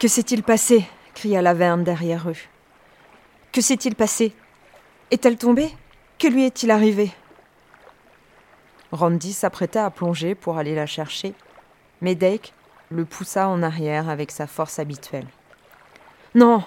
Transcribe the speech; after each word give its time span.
Que 0.00 0.08
s'est-il 0.08 0.42
passé 0.42 0.86
cria 1.12 1.42
Laverne 1.42 1.84
derrière 1.84 2.30
eux. 2.30 2.36
Que 3.52 3.60
s'est-il 3.60 3.94
passé? 3.94 4.32
Est-elle 5.10 5.36
tombée? 5.36 5.70
Que 6.18 6.26
lui 6.26 6.46
est-il 6.46 6.70
arrivé? 6.70 7.12
Randy 8.92 9.34
s'apprêta 9.34 9.84
à 9.84 9.90
plonger 9.90 10.34
pour 10.34 10.56
aller 10.56 10.74
la 10.74 10.86
chercher, 10.86 11.34
mais 12.00 12.14
Dake 12.14 12.54
le 12.88 13.04
poussa 13.04 13.48
en 13.48 13.62
arrière 13.62 14.08
avec 14.08 14.30
sa 14.30 14.46
force 14.46 14.78
habituelle. 14.78 15.26
Non 16.34 16.64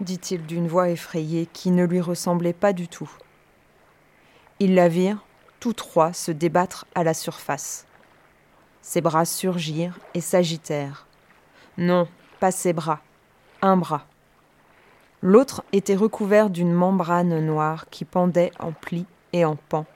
dit-il 0.00 0.46
d'une 0.46 0.68
voix 0.68 0.88
effrayée 0.88 1.46
qui 1.52 1.72
ne 1.72 1.84
lui 1.84 2.00
ressemblait 2.00 2.52
pas 2.52 2.72
du 2.72 2.86
tout. 2.86 3.10
Ils 4.60 4.76
la 4.76 4.86
virent, 4.86 5.24
tous 5.58 5.72
trois, 5.72 6.12
se 6.12 6.30
débattre 6.30 6.86
à 6.94 7.02
la 7.02 7.14
surface. 7.14 7.88
Ses 8.82 9.00
bras 9.00 9.24
surgirent 9.24 9.98
et 10.14 10.20
s'agitèrent. 10.20 11.08
Non, 11.76 12.06
pas 12.38 12.50
ses 12.50 12.72
bras, 12.72 13.00
un 13.62 13.76
bras. 13.76 14.06
L'autre 15.20 15.64
était 15.72 15.96
recouvert 15.96 16.48
d'une 16.48 16.72
membrane 16.72 17.44
noire 17.44 17.86
qui 17.90 18.04
pendait 18.04 18.52
en 18.60 18.72
plis 18.72 19.06
et 19.32 19.44
en 19.44 19.56
pans, 19.56 19.86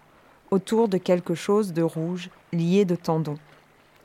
autour 0.50 0.88
de 0.88 0.98
quelque 0.98 1.34
chose 1.34 1.72
de 1.72 1.82
rouge 1.82 2.30
lié 2.52 2.84
de 2.84 2.96
tendons, 2.96 3.38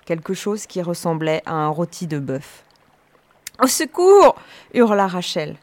quelque 0.05 0.33
chose 0.33 0.67
qui 0.67 0.81
ressemblait 0.81 1.41
à 1.45 1.53
un 1.53 1.69
rôti 1.69 2.05
de 2.05 2.19
bœuf. 2.19 2.63
Au 3.61 3.67
secours 3.67 4.35
hurla 4.73 5.07
Rachel. 5.07 5.55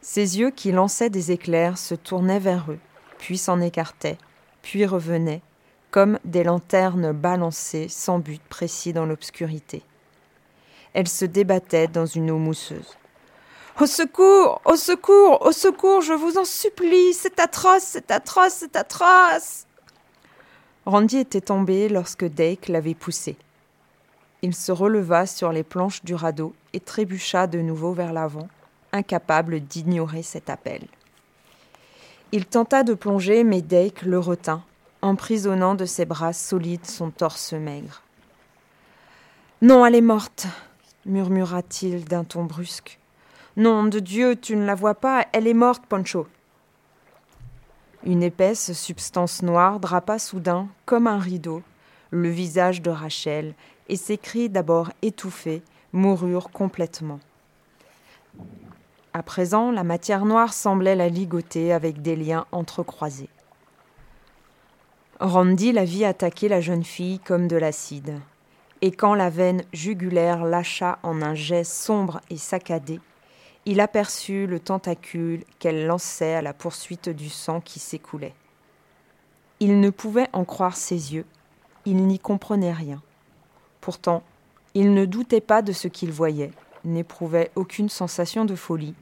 Ses 0.00 0.40
yeux 0.40 0.50
qui 0.50 0.72
lançaient 0.72 1.10
des 1.10 1.30
éclairs 1.30 1.78
se 1.78 1.94
tournaient 1.94 2.40
vers 2.40 2.68
eux, 2.68 2.80
puis 3.18 3.38
s'en 3.38 3.60
écartaient, 3.60 4.18
puis 4.62 4.84
revenaient, 4.84 5.42
comme 5.92 6.18
des 6.24 6.42
lanternes 6.42 7.12
balancées 7.12 7.86
sans 7.88 8.18
but 8.18 8.42
précis 8.48 8.92
dans 8.92 9.06
l'obscurité. 9.06 9.84
Elle 10.94 11.08
se 11.08 11.24
débattait 11.24 11.88
dans 11.88 12.06
une 12.06 12.30
eau 12.30 12.38
mousseuse. 12.38 12.96
Au 13.80 13.86
secours 13.86 14.60
Au 14.64 14.76
secours 14.76 15.46
Au 15.46 15.52
secours 15.52 16.02
Je 16.02 16.12
vous 16.12 16.36
en 16.36 16.44
supplie 16.44 17.14
C'est 17.14 17.40
atroce 17.40 17.82
C'est 17.82 18.10
atroce 18.10 18.52
C'est 18.52 18.76
atroce 18.76 19.66
Randy 20.84 21.18
était 21.18 21.40
tombé 21.40 21.88
lorsque 21.88 22.24
Dake 22.24 22.68
l'avait 22.68 22.94
poussé. 22.94 23.36
Il 24.42 24.54
se 24.54 24.72
releva 24.72 25.26
sur 25.26 25.52
les 25.52 25.62
planches 25.62 26.02
du 26.02 26.14
radeau 26.14 26.54
et 26.72 26.80
trébucha 26.80 27.46
de 27.46 27.60
nouveau 27.60 27.92
vers 27.92 28.12
l'avant, 28.12 28.48
incapable 28.92 29.60
d'ignorer 29.60 30.24
cet 30.24 30.50
appel. 30.50 30.82
Il 32.32 32.46
tenta 32.46 32.82
de 32.82 32.94
plonger, 32.94 33.44
mais 33.44 33.62
Dake 33.62 34.02
le 34.02 34.18
retint, 34.18 34.64
emprisonnant 35.02 35.76
de 35.76 35.84
ses 35.84 36.04
bras 36.04 36.32
solides 36.32 36.86
son 36.86 37.10
torse 37.10 37.52
maigre. 37.52 38.02
Non, 39.60 39.86
elle 39.86 39.94
est 39.94 40.00
morte, 40.00 40.48
murmura-t-il 41.06 42.04
d'un 42.04 42.24
ton 42.24 42.44
brusque. 42.44 42.98
Nom 43.56 43.84
de 43.84 43.98
Dieu, 43.98 44.36
tu 44.36 44.56
ne 44.56 44.64
la 44.64 44.74
vois 44.74 44.94
pas, 44.94 45.26
elle 45.32 45.46
est 45.46 45.54
morte, 45.54 45.84
Pancho. 45.86 46.26
Une 48.04 48.22
épaisse 48.22 48.72
substance 48.72 49.42
noire 49.42 49.78
drapa 49.78 50.18
soudain, 50.18 50.68
comme 50.86 51.06
un 51.06 51.18
rideau, 51.18 51.62
le 52.10 52.28
visage 52.28 52.82
de 52.82 52.90
Rachel, 52.90 53.54
et 53.88 53.96
ses 53.96 54.18
cris 54.18 54.48
d'abord 54.48 54.90
étouffés 55.02 55.62
moururent 55.92 56.50
complètement. 56.50 57.20
À 59.12 59.22
présent, 59.22 59.70
la 59.70 59.84
matière 59.84 60.24
noire 60.24 60.54
semblait 60.54 60.96
la 60.96 61.08
ligoter 61.08 61.72
avec 61.72 62.00
des 62.00 62.16
liens 62.16 62.46
entrecroisés. 62.50 63.28
Randy 65.20 65.72
la 65.72 65.84
vit 65.84 66.04
attaquer 66.04 66.48
la 66.48 66.60
jeune 66.60 66.84
fille 66.84 67.18
comme 67.20 67.46
de 67.46 67.56
l'acide, 67.56 68.18
et 68.82 68.90
quand 68.90 69.14
la 69.14 69.30
veine 69.30 69.62
jugulaire 69.72 70.44
lâcha 70.44 70.98
en 71.04 71.22
un 71.22 71.36
jet 71.36 71.62
sombre 71.62 72.20
et 72.30 72.36
saccadé, 72.36 73.00
il 73.64 73.80
aperçut 73.80 74.48
le 74.48 74.58
tentacule 74.58 75.44
qu'elle 75.60 75.86
lançait 75.86 76.34
à 76.34 76.42
la 76.42 76.52
poursuite 76.52 77.08
du 77.08 77.30
sang 77.30 77.60
qui 77.60 77.78
s'écoulait. 77.78 78.34
Il 79.60 79.78
ne 79.78 79.90
pouvait 79.90 80.28
en 80.32 80.44
croire 80.44 80.76
ses 80.76 81.14
yeux, 81.14 81.24
il 81.86 82.04
n'y 82.08 82.18
comprenait 82.18 82.72
rien. 82.72 83.00
Pourtant, 83.80 84.24
il 84.74 84.94
ne 84.94 85.04
doutait 85.04 85.40
pas 85.40 85.62
de 85.62 85.70
ce 85.70 85.86
qu'il 85.86 86.10
voyait, 86.10 86.50
n'éprouvait 86.84 87.52
aucune 87.54 87.88
sensation 87.88 88.44
de 88.44 88.56
folie, 88.56 88.94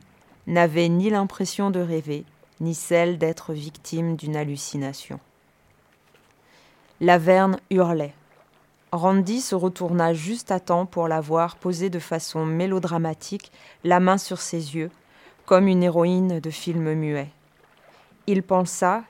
n'avait 0.47 0.91
ni 0.91 1.09
l'impression 1.09 1.71
de 1.71 1.81
rêver, 1.81 2.27
ni 2.61 2.75
celle 2.75 3.17
d'être 3.17 3.55
victime 3.55 4.17
d'une 4.17 4.37
hallucination. 4.37 5.21
Laverne 7.01 7.59
hurlait. 7.71 8.13
Randy 8.93 9.41
se 9.41 9.55
retourna 9.55 10.15
juste 10.15 10.51
à 10.51 10.59
temps 10.59 10.85
pour 10.85 11.07
la 11.07 11.21
voir 11.21 11.57
poser 11.57 11.91
de 11.91 12.01
façon 12.01 12.45
mélodramatique, 12.45 13.53
la 13.85 14.01
main 14.01 14.19
sur 14.19 14.41
ses 14.41 14.75
yeux, 14.75 14.91
comme 15.47 15.69
une 15.69 15.85
héroïne 15.85 16.41
de 16.41 16.51
film 16.51 16.95
muet. 16.95 17.29
Il 18.27 18.43
pensa 18.43 19.05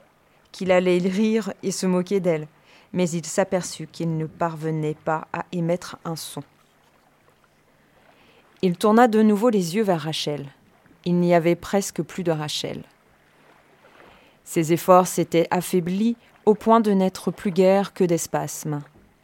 qu'il 0.53 0.71
allait 0.71 0.99
rire 0.99 1.55
et 1.63 1.71
se 1.71 1.87
moquer 1.87 2.21
d'elle, 2.21 2.47
mais 2.93 3.09
il 3.09 3.25
s'aperçut 3.25 3.87
qu'il 3.87 4.17
ne 4.19 4.27
parvenait 4.27 4.97
pas 5.05 5.29
à 5.33 5.45
émettre 5.53 5.97
un 6.05 6.17
son. 6.17 6.43
Il 8.63 8.77
tourna 8.77 9.09
de 9.09 9.23
nouveau 9.23 9.49
les 9.49 9.77
yeux 9.77 9.83
vers 9.83 10.03
Rachel. 10.03 10.47
Il 11.07 11.17
n'y 11.21 11.35
avait 11.35 11.57
presque 11.57 12.03
plus 12.03 12.25
de 12.25 12.33
Rachel. 12.33 12.83
Ses 14.45 14.75
efforts 14.75 15.07
s'étaient 15.07 15.49
affaiblis 15.51 16.17
au 16.45 16.55
point 16.55 16.81
de 16.81 16.91
n'être 16.91 17.31
plus 17.31 17.53
guère 17.53 17.95
que 17.95 18.05
des 18.05 18.19
spasmes. 18.19 18.81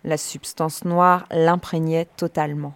La 0.06 0.16
substance 0.16 0.84
noire 0.84 1.26
l'imprégnait 1.32 2.06
totalement. 2.16 2.74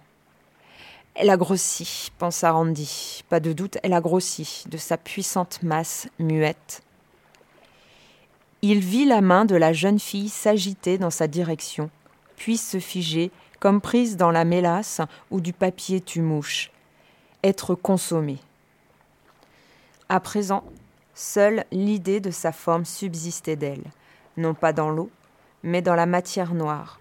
Elle 1.15 1.29
a 1.29 1.37
grossi, 1.37 2.11
pensa 2.17 2.51
Randy. 2.51 3.23
Pas 3.29 3.39
de 3.39 3.53
doute, 3.53 3.77
elle 3.83 3.93
a 3.93 4.01
grossi 4.01 4.65
de 4.67 4.75
sa 4.75 4.97
puissante 4.97 5.63
masse 5.63 6.09
muette. 6.19 6.83
Il 8.61 8.79
vit 8.79 9.05
la 9.05 9.21
main 9.21 9.45
de 9.45 9.55
la 9.55 9.71
jeune 9.71 9.99
fille 9.99 10.27
s'agiter 10.27 10.97
dans 10.97 11.09
sa 11.09 11.27
direction, 11.27 11.89
puis 12.35 12.57
se 12.57 12.79
figer 12.79 13.31
comme 13.61 13.79
prise 13.79 14.17
dans 14.17 14.31
la 14.31 14.43
mélasse 14.43 14.99
ou 15.29 15.39
du 15.39 15.53
papier 15.53 16.01
tue-mouche, 16.01 16.69
être 17.45 17.75
consommée. 17.75 18.39
À 20.09 20.19
présent, 20.19 20.65
seule 21.15 21.63
l'idée 21.71 22.19
de 22.19 22.29
sa 22.29 22.51
forme 22.51 22.83
subsistait 22.83 23.55
d'elle, 23.55 23.85
non 24.35 24.53
pas 24.53 24.73
dans 24.73 24.89
l'eau, 24.89 25.09
mais 25.63 25.81
dans 25.81 25.95
la 25.95 26.05
matière 26.05 26.53
noire. 26.53 27.00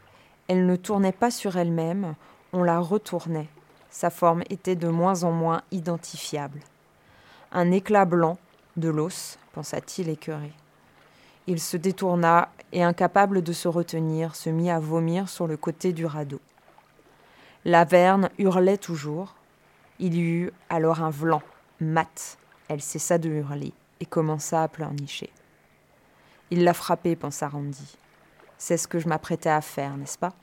Elle 0.51 0.67
ne 0.67 0.75
tournait 0.75 1.13
pas 1.13 1.31
sur 1.31 1.57
elle-même, 1.57 2.17
on 2.53 2.65
la 2.65 2.81
retournait. 2.81 3.47
Sa 3.89 4.11
forme 4.11 4.43
était 4.51 4.75
de 4.75 4.89
moins 4.89 5.23
en 5.23 5.31
moins 5.31 5.63
identifiable. 5.71 6.59
Un 7.53 7.71
éclat 7.71 8.05
blanc, 8.05 8.37
de 8.77 8.89
l'os, 8.89 9.39
pensa-t-il 9.53 10.09
écœuré. 10.09 10.51
Il 11.47 11.61
se 11.61 11.77
détourna 11.77 12.49
et, 12.73 12.83
incapable 12.83 13.43
de 13.43 13.53
se 13.53 13.69
retenir, 13.69 14.35
se 14.35 14.51
mit 14.51 14.71
à 14.71 14.81
vomir 14.81 15.29
sur 15.29 15.47
le 15.47 15.57
côté 15.57 15.93
du 15.93 16.05
radeau. 16.05 16.41
Laverne 17.65 18.29
hurlait 18.37 18.77
toujours. 18.77 19.37
Il 20.01 20.17
y 20.17 20.21
eut 20.21 20.53
alors 20.69 21.01
un 21.01 21.11
vlan, 21.11 21.43
mat. 21.79 22.39
Elle 22.67 22.83
cessa 22.83 23.19
de 23.19 23.29
hurler 23.29 23.73
et 24.01 24.05
commença 24.05 24.65
à 24.65 24.69
pleurnicher. 24.69 25.31
Il 26.51 26.65
l'a 26.65 26.75
frappé, 26.75 27.15
pensa 27.15 27.47
Randy. 27.47 28.00
C'est 28.63 28.77
ce 28.77 28.87
que 28.87 28.99
je 28.99 29.09
m'apprêtais 29.09 29.49
à 29.49 29.63
faire, 29.63 29.97
n'est-ce 29.97 30.19
pas? 30.19 30.35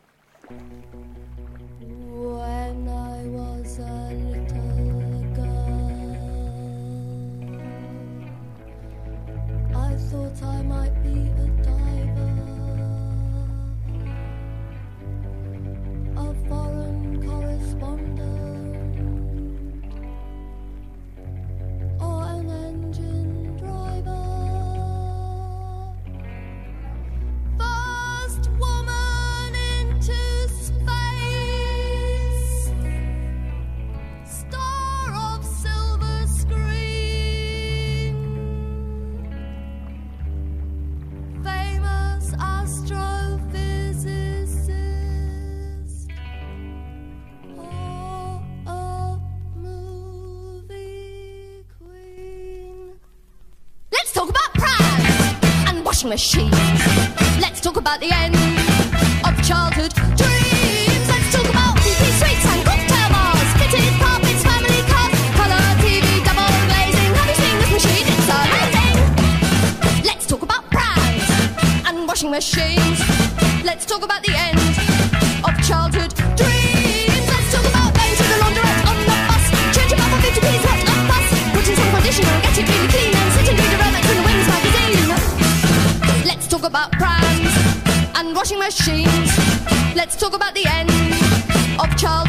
Machines. 56.07 56.51
Let's 57.39 57.59
talk 57.59 57.77
about 57.77 58.00
the 58.00 58.12
end 58.12 58.56
Let's 90.07 90.16
talk 90.16 90.33
about 90.33 90.54
the 90.56 90.66
end 90.66 90.90
of 91.81 91.97
childhood 91.97 92.27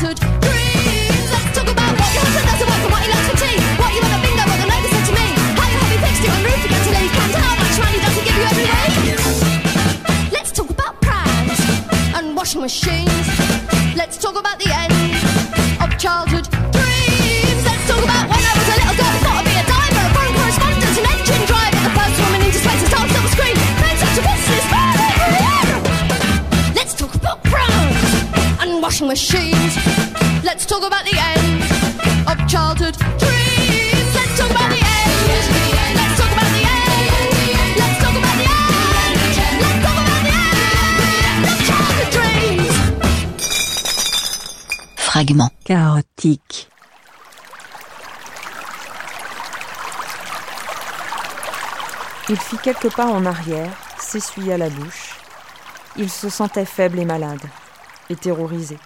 Let's 30.59 30.67
talk 30.67 30.83
about 30.85 31.05
the 31.05 31.17
end 31.17 31.63
of 32.27 32.37
childhood 32.49 32.97
dreams. 32.99 34.13
Let's 34.13 34.37
talk 34.37 34.51
about 34.51 34.69
the 34.69 34.83
end. 34.83 35.39
Let's 35.95 36.19
talk 36.19 36.33
about 36.35 36.51
the 36.51 36.65
end. 36.67 37.79
Let's 37.79 37.99
talk 38.03 38.17
about 38.19 38.35
the 38.35 38.47
end. 38.51 39.15
Let's 39.63 39.79
talk 39.87 39.99
about 40.03 40.23
the 40.27 40.35
end 41.31 41.43
of 41.47 41.59
childhood 41.63 42.11
dreams. 42.11 42.75
Fragment. 44.97 45.53
chaotique. 45.65 46.69
Il 52.29 52.37
fit 52.37 52.59
quelques 52.59 52.93
pas 52.97 53.07
en 53.07 53.25
arrière, 53.27 53.71
s'essuya 54.01 54.59
la 54.59 54.71
bouche. 54.71 55.15
Il 55.97 56.11
se 56.11 56.29
sentait 56.29 56.65
faible 56.65 56.99
et 56.99 57.05
malade, 57.05 57.49
et 58.11 58.17
terrorisé, 58.17 58.77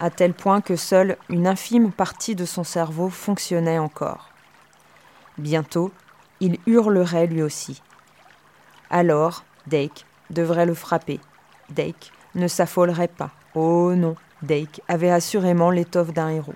à 0.00 0.10
tel 0.10 0.34
point 0.34 0.60
que 0.60 0.76
seule 0.76 1.16
une 1.28 1.46
infime 1.46 1.92
partie 1.92 2.34
de 2.34 2.44
son 2.44 2.64
cerveau 2.64 3.08
fonctionnait 3.08 3.78
encore. 3.78 4.30
Bientôt, 5.38 5.92
il 6.40 6.58
hurlerait 6.66 7.26
lui 7.26 7.42
aussi. 7.42 7.82
Alors, 8.90 9.44
Dake 9.66 10.04
devrait 10.30 10.66
le 10.66 10.74
frapper. 10.74 11.20
Dake 11.70 12.12
ne 12.34 12.48
s'affolerait 12.48 13.08
pas. 13.08 13.30
Oh 13.54 13.94
non, 13.94 14.16
Dake 14.42 14.80
avait 14.88 15.10
assurément 15.10 15.70
l'étoffe 15.70 16.12
d'un 16.12 16.28
héros. 16.28 16.54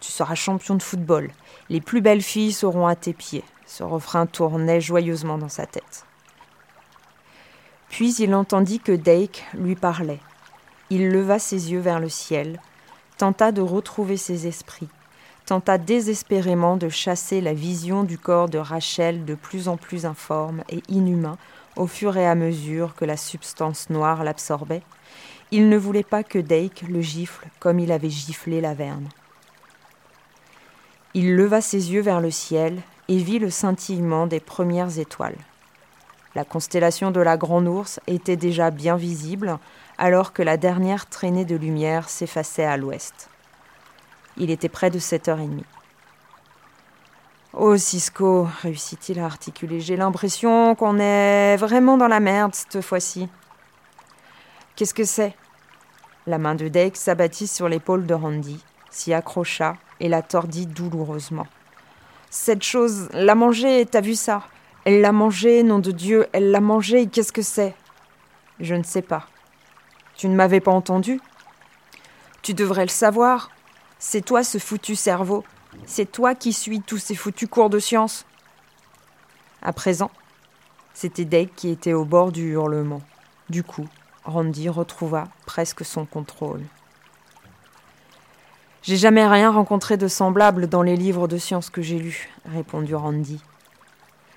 Tu 0.00 0.10
seras 0.12 0.34
champion 0.34 0.74
de 0.74 0.82
football. 0.82 1.30
Les 1.68 1.80
plus 1.80 2.00
belles 2.00 2.22
filles 2.22 2.52
seront 2.52 2.86
à 2.86 2.96
tes 2.96 3.12
pieds. 3.12 3.44
Ce 3.66 3.82
refrain 3.82 4.26
tournait 4.26 4.80
joyeusement 4.80 5.38
dans 5.38 5.48
sa 5.48 5.66
tête. 5.66 6.04
Puis 7.88 8.14
il 8.14 8.34
entendit 8.34 8.80
que 8.80 8.92
Dake 8.92 9.44
lui 9.54 9.74
parlait. 9.74 10.20
Il 10.90 11.10
leva 11.10 11.38
ses 11.38 11.70
yeux 11.70 11.78
vers 11.78 12.00
le 12.00 12.08
ciel, 12.08 12.60
tenta 13.16 13.52
de 13.52 13.60
retrouver 13.60 14.16
ses 14.16 14.48
esprits, 14.48 14.88
tenta 15.46 15.78
désespérément 15.78 16.76
de 16.76 16.88
chasser 16.88 17.40
la 17.40 17.54
vision 17.54 18.02
du 18.02 18.18
corps 18.18 18.48
de 18.48 18.58
Rachel 18.58 19.24
de 19.24 19.36
plus 19.36 19.68
en 19.68 19.76
plus 19.76 20.04
informe 20.04 20.64
et 20.68 20.82
inhumain 20.88 21.38
au 21.76 21.86
fur 21.86 22.16
et 22.16 22.26
à 22.26 22.34
mesure 22.34 22.96
que 22.96 23.04
la 23.04 23.16
substance 23.16 23.88
noire 23.88 24.24
l'absorbait. 24.24 24.82
Il 25.52 25.68
ne 25.68 25.76
voulait 25.76 26.02
pas 26.02 26.24
que 26.24 26.38
Dake 26.38 26.82
le 26.88 27.00
gifle 27.00 27.46
comme 27.60 27.78
il 27.78 27.92
avait 27.92 28.10
giflé 28.10 28.60
Laverne. 28.60 29.08
Il 31.14 31.36
leva 31.36 31.60
ses 31.60 31.92
yeux 31.92 32.02
vers 32.02 32.20
le 32.20 32.30
ciel 32.30 32.80
et 33.08 33.18
vit 33.18 33.38
le 33.38 33.50
scintillement 33.50 34.26
des 34.26 34.40
premières 34.40 34.98
étoiles. 34.98 35.38
La 36.36 36.44
constellation 36.44 37.10
de 37.10 37.20
la 37.20 37.36
Grande 37.36 37.66
Ourse 37.66 37.98
était 38.06 38.36
déjà 38.36 38.70
bien 38.70 38.96
visible 38.96 39.58
alors 40.00 40.32
que 40.32 40.42
la 40.42 40.56
dernière 40.56 41.06
traînée 41.06 41.44
de 41.44 41.54
lumière 41.54 42.08
s'effaçait 42.08 42.64
à 42.64 42.78
l'ouest. 42.78 43.28
Il 44.38 44.50
était 44.50 44.70
près 44.70 44.90
de 44.90 44.98
sept 44.98 45.28
heures 45.28 45.40
et 45.40 45.46
demie. 45.46 45.66
Oh, 47.52 47.76
Cisco, 47.76 48.48
réussit-il 48.62 49.20
à 49.20 49.26
articuler, 49.26 49.80
j'ai 49.80 49.96
l'impression 49.96 50.74
qu'on 50.74 50.98
est 50.98 51.56
vraiment 51.56 51.98
dans 51.98 52.08
la 52.08 52.18
merde 52.18 52.54
cette 52.54 52.80
fois-ci. 52.80 53.28
Qu'est-ce 54.74 54.94
que 54.94 55.04
c'est? 55.04 55.36
La 56.26 56.38
main 56.38 56.54
de 56.54 56.68
Dake 56.68 56.96
s'abattit 56.96 57.46
sur 57.46 57.68
l'épaule 57.68 58.06
de 58.06 58.14
Randy, 58.14 58.64
s'y 58.90 59.12
accrocha 59.12 59.76
et 59.98 60.08
la 60.08 60.22
tordit 60.22 60.66
douloureusement. 60.66 61.46
Cette 62.30 62.62
chose, 62.62 63.10
l'a 63.12 63.34
mangée, 63.34 63.84
t'as 63.84 64.00
vu 64.00 64.14
ça? 64.14 64.44
Elle 64.86 65.02
l'a 65.02 65.12
mangée, 65.12 65.62
nom 65.62 65.78
de 65.78 65.90
Dieu, 65.90 66.26
elle 66.32 66.52
l'a 66.52 66.60
mangée, 66.60 67.06
qu'est-ce 67.06 67.32
que 67.32 67.42
c'est? 67.42 67.74
Je 68.60 68.74
ne 68.74 68.84
sais 68.84 69.02
pas. 69.02 69.26
Tu 70.20 70.28
ne 70.28 70.34
m'avais 70.34 70.60
pas 70.60 70.70
entendu 70.70 71.18
Tu 72.42 72.52
devrais 72.52 72.82
le 72.82 72.90
savoir. 72.90 73.50
C'est 73.98 74.20
toi 74.20 74.44
ce 74.44 74.58
foutu 74.58 74.94
cerveau. 74.94 75.44
C'est 75.86 76.12
toi 76.12 76.34
qui 76.34 76.52
suis 76.52 76.82
tous 76.82 76.98
ces 76.98 77.14
foutus 77.14 77.48
cours 77.48 77.70
de 77.70 77.78
science. 77.78 78.26
À 79.62 79.72
présent, 79.72 80.10
c'était 80.92 81.24
Dake 81.24 81.54
qui 81.56 81.70
était 81.70 81.94
au 81.94 82.04
bord 82.04 82.32
du 82.32 82.50
hurlement. 82.50 83.00
Du 83.48 83.62
coup, 83.62 83.88
Randy 84.26 84.68
retrouva 84.68 85.28
presque 85.46 85.86
son 85.86 86.04
contrôle. 86.04 86.64
J'ai 88.82 88.98
jamais 88.98 89.26
rien 89.26 89.50
rencontré 89.50 89.96
de 89.96 90.06
semblable 90.06 90.66
dans 90.66 90.82
les 90.82 90.96
livres 90.96 91.28
de 91.28 91.38
science 91.38 91.70
que 91.70 91.80
j'ai 91.80 91.98
lus, 91.98 92.28
répondit 92.44 92.94
Randy. 92.94 93.40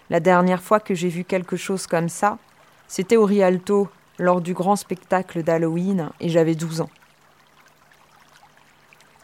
La 0.09 0.21
dernière 0.21 0.63
fois 0.63 0.79
que 0.79 0.95
j'ai 0.95 1.09
vu 1.09 1.25
quelque 1.25 1.57
chose 1.57 1.87
comme 1.87 2.07
ça, 2.07 2.37
c'était 2.87 3.17
au 3.17 3.25
Rialto, 3.25 3.89
lors 4.19 4.41
du 4.41 4.53
grand 4.53 4.75
spectacle 4.75 5.43
d'Halloween, 5.43 6.09
et 6.19 6.29
j'avais 6.29 6.55
douze 6.55 6.81
ans. 6.81 6.89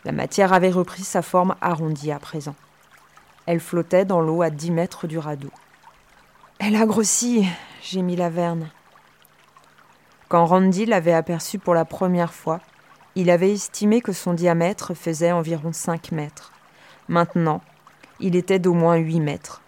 La 0.06 0.12
matière 0.12 0.54
avait 0.54 0.72
repris 0.72 1.04
sa 1.04 1.22
forme 1.22 1.56
arrondie 1.62 2.12
à 2.12 2.20
présent. 2.20 2.56
Elle 3.46 3.60
flottait 3.60 4.06
dans 4.06 4.22
l'eau 4.22 4.42
à 4.42 4.50
dix 4.50 4.72
mètres 4.72 5.08
du 5.08 5.18
radeau. 5.18 5.52
Elle 6.60 6.76
a 6.76 6.86
grossi, 6.86 7.46
gémit 7.82 8.16
Laverne. 8.16 8.70
Quand 10.28 10.46
Randy 10.46 10.86
l'avait 10.86 11.14
aperçue 11.14 11.58
pour 11.58 11.74
la 11.74 11.86
première 11.86 12.34
fois, 12.34 12.60
il 13.16 13.30
avait 13.30 13.52
estimé 13.52 14.02
que 14.02 14.14
son 14.14 14.34
diamètre 14.34 14.94
faisait 14.94 15.32
environ 15.32 15.74
cinq 15.74 16.12
mètres. 16.12 16.54
Maintenant, 17.08 17.62
il 18.20 18.36
était 18.36 18.60
d'au 18.60 18.74
moins 18.74 18.98
huit 18.98 19.20
mètres. 19.20 19.62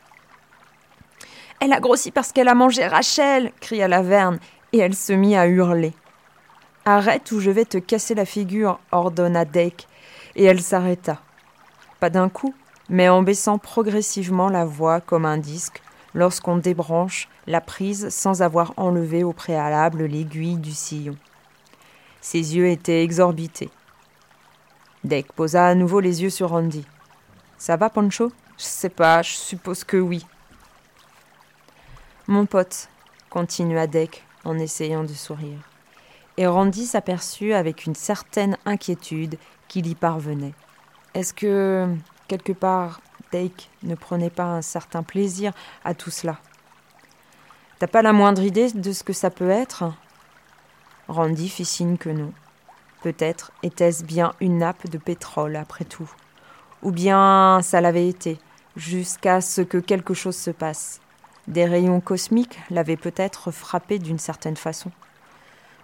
Elle 1.60 1.74
a 1.74 1.80
grossi 1.80 2.12
parce 2.12 2.32
qu'elle 2.32 2.48
a 2.48 2.56
mangé 2.56 2.86
Rachel 2.88 3.52
cria 3.60 3.88
Laverne, 3.88 4.40
et 4.74 4.80
elle 4.80 4.96
se 4.96 5.14
mit 5.14 5.36
à 5.36 5.48
hurler. 5.48 5.94
Arrête 6.86 7.32
ou 7.32 7.40
je 7.40 7.52
vais 7.52 7.66
te 7.66 7.78
casser 7.78 8.16
la 8.16 8.26
figure, 8.26 8.80
ordonna 8.92 9.46
Dake, 9.46 9.88
et 10.36 10.46
elle 10.46 10.62
s'arrêta. 10.62 11.22
Pas 12.00 12.10
d'un 12.10 12.30
coup, 12.30 12.56
mais 12.90 13.08
en 13.10 13.22
baissant 13.22 13.58
progressivement 13.58 14.50
la 14.50 14.66
voix 14.66 15.00
comme 15.00 15.26
un 15.26 15.38
disque 15.38 15.82
lorsqu'on 16.14 16.58
débranche 16.58 17.30
la 17.48 17.62
prise 17.62 18.10
sans 18.10 18.42
avoir 18.42 18.74
enlevé 18.78 19.24
au 19.24 19.34
préalable 19.34 20.06
l'aiguille 20.06 20.58
du 20.58 20.72
sillon. 20.72 21.16
Ses 22.20 22.56
yeux 22.56 22.68
étaient 22.68 23.04
exorbités. 23.04 23.70
Dake 25.04 25.32
posa 25.34 25.68
à 25.68 25.76
nouveau 25.76 26.00
les 26.00 26.22
yeux 26.22 26.30
sur 26.30 26.50
Randy. 26.50 26.86
Ça 27.58 27.78
va, 27.78 27.90
Pancho? 27.90 28.32
Je 28.58 28.64
sais 28.64 28.90
pas, 28.90 29.22
je 29.22 29.32
suppose 29.32 29.84
que 29.84 29.98
oui. 29.98 30.26
Mon 32.28 32.46
pote, 32.46 32.90
continua 33.30 33.88
Dake 33.88 34.24
en 34.44 34.58
essayant 34.58 35.04
de 35.04 35.14
sourire. 35.14 35.60
Et 36.38 36.48
Randy 36.48 36.86
s'aperçut 36.86 37.54
avec 37.54 37.86
une 37.86 37.96
certaine 37.96 38.58
inquiétude 38.66 39.38
qu'il 39.68 39.88
y 39.88 39.96
parvenait. 39.96 40.54
Est-ce 41.14 41.34
que, 41.34 41.88
quelque 42.28 42.54
part, 42.54 43.02
Dake 43.32 43.70
ne 43.84 43.96
prenait 43.96 44.30
pas 44.30 44.46
un 44.46 44.62
certain 44.62 45.04
plaisir 45.04 45.54
à 45.84 45.94
tout 45.94 46.10
cela? 46.10 46.38
T'as 47.80 47.88
pas 47.88 48.02
la 48.02 48.14
moindre 48.14 48.44
idée 48.44 48.72
de 48.72 48.92
ce 48.92 49.04
que 49.04 49.14
ça 49.14 49.30
peut 49.30 49.50
être? 49.50 49.86
Randy 51.08 51.50
fit 51.50 51.66
signe 51.66 51.98
que 51.98 52.10
non. 52.10 52.32
Peut-être 53.02 53.52
était-ce 53.64 54.04
bien 54.04 54.34
une 54.40 54.60
nappe 54.60 54.90
de 54.90 54.98
pétrole, 54.98 55.56
après 55.56 55.86
tout. 55.86 56.10
Ou 56.84 56.92
bien 56.92 57.60
ça 57.64 57.82
l'avait 57.82 58.08
été, 58.08 58.40
jusqu'à 58.76 59.42
ce 59.42 59.62
que 59.62 59.80
quelque 59.80 60.14
chose 60.14 60.38
se 60.38 60.52
passe. 60.52 61.02
Des 61.48 61.66
rayons 61.66 62.02
cosmiques 62.02 62.60
l'avaient 62.70 62.98
peut-être 62.98 63.52
frappé 63.52 64.00
d'une 64.00 64.20
certaine 64.20 64.58
façon. 64.58 64.92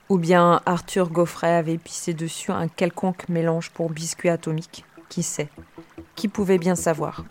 Ou 0.09 0.17
bien 0.17 0.61
Arthur 0.65 1.09
Gaufret 1.09 1.53
avait 1.53 1.77
pissé 1.77 2.13
dessus 2.13 2.51
un 2.51 2.67
quelconque 2.67 3.27
mélange 3.27 3.71
pour 3.71 3.89
biscuit 3.89 4.29
atomique. 4.29 4.85
Qui 5.09 5.23
sait? 5.23 5.49
Qui 6.15 6.27
pouvait 6.27 6.57
bien 6.57 6.75
savoir? 6.75 7.23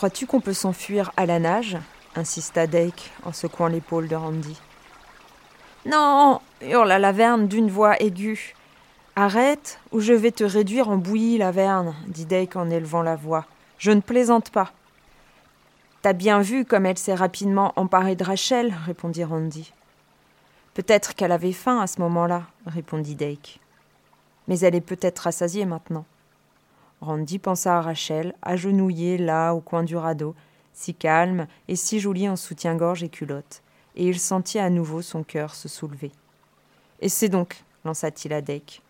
Crois-tu 0.00 0.24
qu'on 0.24 0.40
peut 0.40 0.54
s'enfuir 0.54 1.12
à 1.18 1.26
la 1.26 1.38
nage 1.38 1.76
insista 2.16 2.66
Dake 2.66 3.10
en 3.22 3.34
secouant 3.34 3.66
l'épaule 3.66 4.08
de 4.08 4.16
Randy. 4.16 4.58
Non 5.84 6.40
hurla 6.62 6.98
Laverne 6.98 7.46
d'une 7.48 7.68
voix 7.68 8.00
aiguë. 8.00 8.54
Arrête, 9.14 9.78
ou 9.92 10.00
je 10.00 10.14
vais 10.14 10.30
te 10.30 10.42
réduire 10.42 10.88
en 10.88 10.96
bouillie, 10.96 11.36
Laverne, 11.36 11.94
dit 12.06 12.24
Dake 12.24 12.56
en 12.56 12.70
élevant 12.70 13.02
la 13.02 13.14
voix. 13.14 13.44
Je 13.76 13.90
ne 13.90 14.00
plaisante 14.00 14.48
pas. 14.48 14.72
T'as 16.00 16.14
bien 16.14 16.40
vu 16.40 16.64
comme 16.64 16.86
elle 16.86 16.96
s'est 16.96 17.14
rapidement 17.14 17.74
emparée 17.76 18.16
de 18.16 18.24
Rachel, 18.24 18.74
répondit 18.86 19.24
Randy. 19.24 19.70
Peut-être 20.72 21.14
qu'elle 21.14 21.30
avait 21.30 21.52
faim 21.52 21.78
à 21.78 21.86
ce 21.86 22.00
moment-là, 22.00 22.44
répondit 22.64 23.16
Dake. 23.16 23.60
Mais 24.48 24.60
elle 24.60 24.76
est 24.76 24.80
peut-être 24.80 25.18
rassasiée 25.18 25.66
maintenant. 25.66 26.06
Randy 27.00 27.38
pensa 27.38 27.78
à 27.78 27.80
Rachel, 27.80 28.34
agenouillée 28.42 29.16
là 29.16 29.52
au 29.52 29.60
coin 29.60 29.82
du 29.82 29.96
radeau, 29.96 30.34
si 30.72 30.94
calme 30.94 31.46
et 31.68 31.76
si 31.76 32.00
jolie 32.00 32.28
en 32.28 32.36
soutien-gorge 32.36 33.02
et 33.02 33.08
culotte, 33.08 33.62
et 33.96 34.06
il 34.06 34.18
sentit 34.18 34.58
à 34.58 34.70
nouveau 34.70 35.02
son 35.02 35.22
cœur 35.22 35.54
se 35.54 35.68
soulever. 35.68 36.12
Et 37.00 37.08
c'est 37.08 37.28
donc, 37.28 37.64
lança-t-il 37.84 38.32
à 38.34 38.42
Dake. 38.42 38.82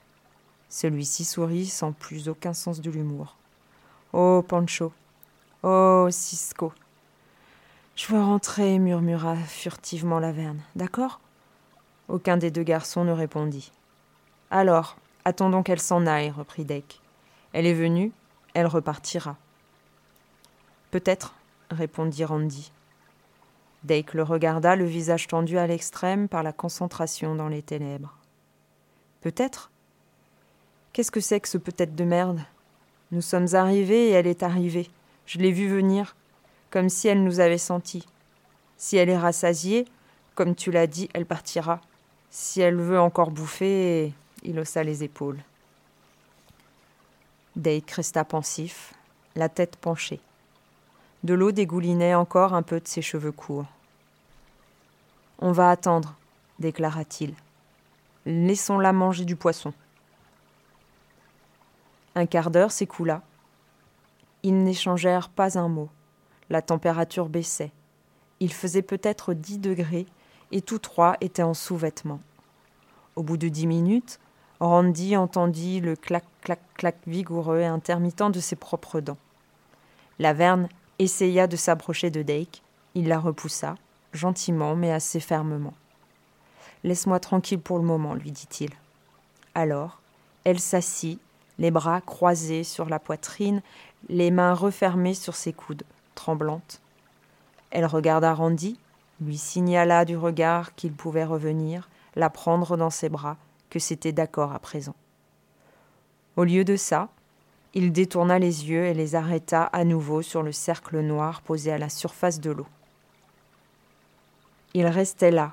Celui-ci 0.69 1.25
sourit 1.25 1.67
sans 1.67 1.93
plus 1.93 2.29
aucun 2.29 2.53
sens 2.53 2.81
de 2.81 2.91
l'humour. 2.91 3.37
Oh, 4.13 4.45
Pancho. 4.47 4.93
Oh, 5.63 6.09
Cisco. 6.11 6.73
Je 7.97 8.07
veux 8.09 8.21
rentrer, 8.21 8.79
murmura 8.79 9.37
furtivement 9.37 10.21
Laverne. 10.21 10.61
D'accord? 10.75 11.21
Aucun 12.09 12.37
des 12.37 12.51
deux 12.51 12.63
garçons 12.63 13.05
ne 13.05 13.13
répondit. 13.13 13.71
Alors, 14.51 14.97
attendons 15.25 15.63
qu'elle 15.63 15.81
s'en 15.81 16.07
aille, 16.07 16.31
reprit 16.31 16.65
Dake. 16.65 17.01
Elle 17.53 17.67
est 17.67 17.75
venue, 17.75 18.13
elle 18.55 18.67
repartira. 18.67 19.37
Peut-être, 20.91 21.35
répondit 21.71 22.25
Randy. 22.25 22.73
Dake 23.85 24.15
le 24.15 24.23
regarda, 24.23 24.77
le 24.77 24.85
visage 24.85 25.27
tendu 25.27 25.57
à 25.57 25.67
l'extrême 25.67 26.29
par 26.29 26.43
la 26.43 26.53
concentration 26.53 27.35
dans 27.35 27.49
les 27.49 27.63
ténèbres. 27.63 28.17
Peut-être? 29.21 29.71
Qu'est-ce 30.93 31.11
que 31.11 31.21
c'est 31.21 31.41
que 31.41 31.49
ce 31.49 31.59
peut-être 31.59 31.95
de 31.95 32.05
merde? 32.05 32.41
Nous 33.11 33.23
sommes 33.23 33.55
arrivés 33.55 34.09
et 34.09 34.11
elle 34.11 34.27
est 34.27 34.43
arrivée. 34.43 34.91
Je 35.27 35.39
l'ai 35.39 35.53
vue 35.53 35.69
venir, 35.69 36.17
comme 36.71 36.89
si 36.89 37.09
elle 37.09 37.23
nous 37.23 37.41
avait 37.41 37.59
sentis. 37.59 38.07
Si 38.77 38.97
elle 38.97 39.09
est 39.09 39.19
rassasiée, 39.19 39.87
comme 40.35 40.55
tu 40.55 40.71
l'as 40.71 40.87
dit, 40.87 41.09
elle 41.15 41.27
partira. 41.27 41.81
Si 42.31 42.61
elle 42.61 42.77
veut 42.77 43.01
encore 43.01 43.31
bouffer, 43.31 44.13
il 44.43 44.59
haussa 44.59 44.83
les 44.83 45.05
épaules. 45.05 45.41
Dake 47.61 47.91
resta 47.91 48.25
pensif, 48.25 48.95
la 49.37 49.51
tête 49.51 49.77
penchée. 49.77 50.19
De 51.25 51.35
l'eau 51.35 51.53
dégoulinait 51.53 52.15
encore 52.15 52.55
un 52.55 52.63
peu 52.63 52.81
de 52.81 52.89
ses 52.89 53.03
cheveux 53.03 53.33
courts. 53.33 53.67
On 55.41 55.53
va 55.53 55.69
attendre, 55.69 56.17
déclara-t-il. 56.59 57.35
Laissons-la 58.25 58.95
manger 58.95 59.27
du 59.27 59.37
poisson. 59.37 59.75
Un 62.15 62.25
quart 62.25 62.51
d'heure 62.51 62.73
s'écoula. 62.73 63.21
Ils 64.43 64.65
n'échangèrent 64.65 65.29
pas 65.29 65.59
un 65.59 65.69
mot. 65.69 65.91
La 66.49 66.63
température 66.63 67.29
baissait. 67.29 67.73
Il 68.41 68.55
faisait 68.55 68.81
peut-être 68.81 69.35
dix 69.35 69.59
degrés 69.59 70.07
et 70.51 70.63
tous 70.63 70.79
trois 70.79 71.19
étaient 71.21 71.43
en 71.43 71.53
sous-vêtements. 71.53 72.21
Au 73.17 73.23
bout 73.23 73.37
de 73.37 73.49
dix 73.49 73.67
minutes, 73.67 74.19
Randy 74.61 75.17
entendit 75.17 75.81
le 75.81 75.97
clac-clac-clac 75.97 76.97
vigoureux 77.07 77.61
et 77.61 77.67
intermittent 77.67 78.31
de 78.31 78.41
ses 78.41 78.57
propres 78.57 79.01
dents. 79.01 79.17
Laverne 80.19 80.69
essaya 80.99 81.47
de 81.47 81.57
s'approcher 81.57 82.11
de 82.11 82.23
Dake. 82.23 82.63
Il 82.95 83.09
la 83.09 83.19
repoussa, 83.19 83.77
gentiment 84.13 84.77
mais 84.77 84.93
assez 84.93 85.19
fermement. 85.19 85.73
Laisse-moi 86.85 87.21
tranquille 87.21 87.59
pour 87.59 87.79
le 87.79 87.85
moment, 87.85 88.15
lui 88.15 88.33
dit-il. 88.33 88.71
Alors, 89.55 90.01
elle 90.45 90.61
s'assit, 90.61 91.21
les 91.59 91.71
bras 91.71 92.03
croisés 92.03 92.65
sur 92.65 92.89
la 92.89 92.99
poitrine, 92.99 93.63
les 94.09 94.31
mains 94.31 94.55
refermées 94.55 95.15
sur 95.15 95.37
ses 95.37 95.55
coudes, 95.55 95.85
tremblantes. 96.15 96.83
Elle 97.71 97.87
regarda 97.87 98.35
Randy, 98.35 98.79
lui 99.21 99.39
signala 99.39 100.05
du 100.05 100.17
regard 100.17 100.75
qu'il 100.75 100.93
pouvait 100.93 101.25
revenir, 101.25 101.89
la 102.15 102.29
prendre 102.29 102.77
dans 102.77 102.91
ses 102.91 103.09
bras, 103.09 103.37
que 103.71 103.79
c'était 103.79 104.13
d'accord 104.13 104.53
à 104.53 104.59
présent. 104.59 104.95
Au 106.37 106.45
lieu 106.45 106.65
de 106.65 106.77
ça, 106.77 107.09
il 107.73 107.93
détourna 107.93 108.39
les 108.39 108.69
yeux 108.69 108.87
et 108.87 108.95
les 108.95 109.15
arrêta 109.15 109.63
à 109.65 109.85
nouveau 109.85 110.23
sur 110.23 110.43
le 110.43 110.53
cercle 110.53 111.01
noir 111.01 111.41
posé 111.43 111.73
à 111.73 111.79
la 111.79 111.89
surface 111.89 112.41
de 112.41 112.51
l'eau. 112.51 112.67
Il 114.75 114.87
restait 114.87 115.31
là, 115.31 115.53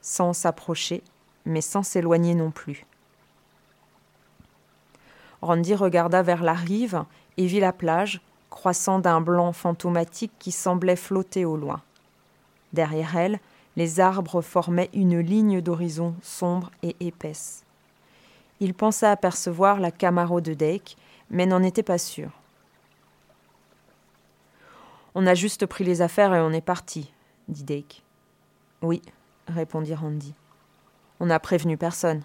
sans 0.00 0.32
s'approcher, 0.32 1.02
mais 1.44 1.60
sans 1.60 1.82
s'éloigner 1.82 2.34
non 2.34 2.50
plus. 2.50 2.86
Randy 5.40 5.74
regarda 5.74 6.22
vers 6.22 6.42
la 6.42 6.54
rive 6.54 7.04
et 7.36 7.46
vit 7.46 7.60
la 7.60 7.72
plage, 7.72 8.20
croissant 8.50 9.00
d'un 9.00 9.20
blanc 9.20 9.52
fantomatique 9.52 10.32
qui 10.38 10.52
semblait 10.52 10.96
flotter 10.96 11.44
au 11.44 11.56
loin. 11.56 11.80
Derrière 12.72 13.16
elle, 13.16 13.40
les 13.76 14.00
arbres 14.00 14.42
formaient 14.42 14.90
une 14.92 15.18
ligne 15.18 15.60
d'horizon 15.60 16.14
sombre 16.22 16.70
et 16.82 16.96
épaisse. 17.00 17.64
Il 18.60 18.74
pensa 18.74 19.10
apercevoir 19.10 19.80
la 19.80 19.90
Camaro 19.90 20.40
de 20.40 20.54
Dake, 20.54 20.96
mais 21.30 21.46
n'en 21.46 21.62
était 21.62 21.82
pas 21.82 21.98
sûr. 21.98 22.30
On 25.14 25.26
a 25.26 25.34
juste 25.34 25.66
pris 25.66 25.84
les 25.84 26.00
affaires 26.00 26.34
et 26.34 26.40
on 26.40 26.52
est 26.52 26.60
parti, 26.60 27.12
dit 27.48 27.64
Dake. 27.64 28.02
Oui, 28.82 29.02
répondit 29.48 29.94
Randy. 29.94 30.34
On 31.20 31.26
n'a 31.26 31.40
prévenu 31.40 31.76
personne. 31.76 32.22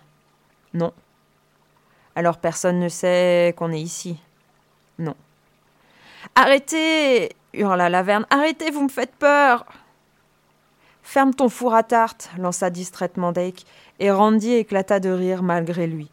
Non. 0.74 0.94
Alors 2.16 2.38
personne 2.38 2.80
ne 2.80 2.90
sait 2.90 3.54
qu'on 3.58 3.72
est 3.72 3.82
ici. 3.82 4.20
Non. 5.00 5.16
Arrêtez 6.36 7.36
hurla 7.54 7.90
Laverne. 7.90 8.26
Arrêtez, 8.30 8.72
vous 8.72 8.84
me 8.84 8.90
faites 8.90 9.16
peur 9.16 9.66
Ferme 11.10 11.34
ton 11.34 11.48
four 11.48 11.74
à 11.74 11.84
tarte 11.84 12.30
lança 12.38 12.70
distraitement 12.70 13.32
Dake, 13.32 13.65
et 14.02 14.12
Randy 14.12 14.52
éclata 14.52 15.00
de 15.00 15.10
rire 15.10 15.41
malgré 15.41 15.88
lui. 15.88 16.10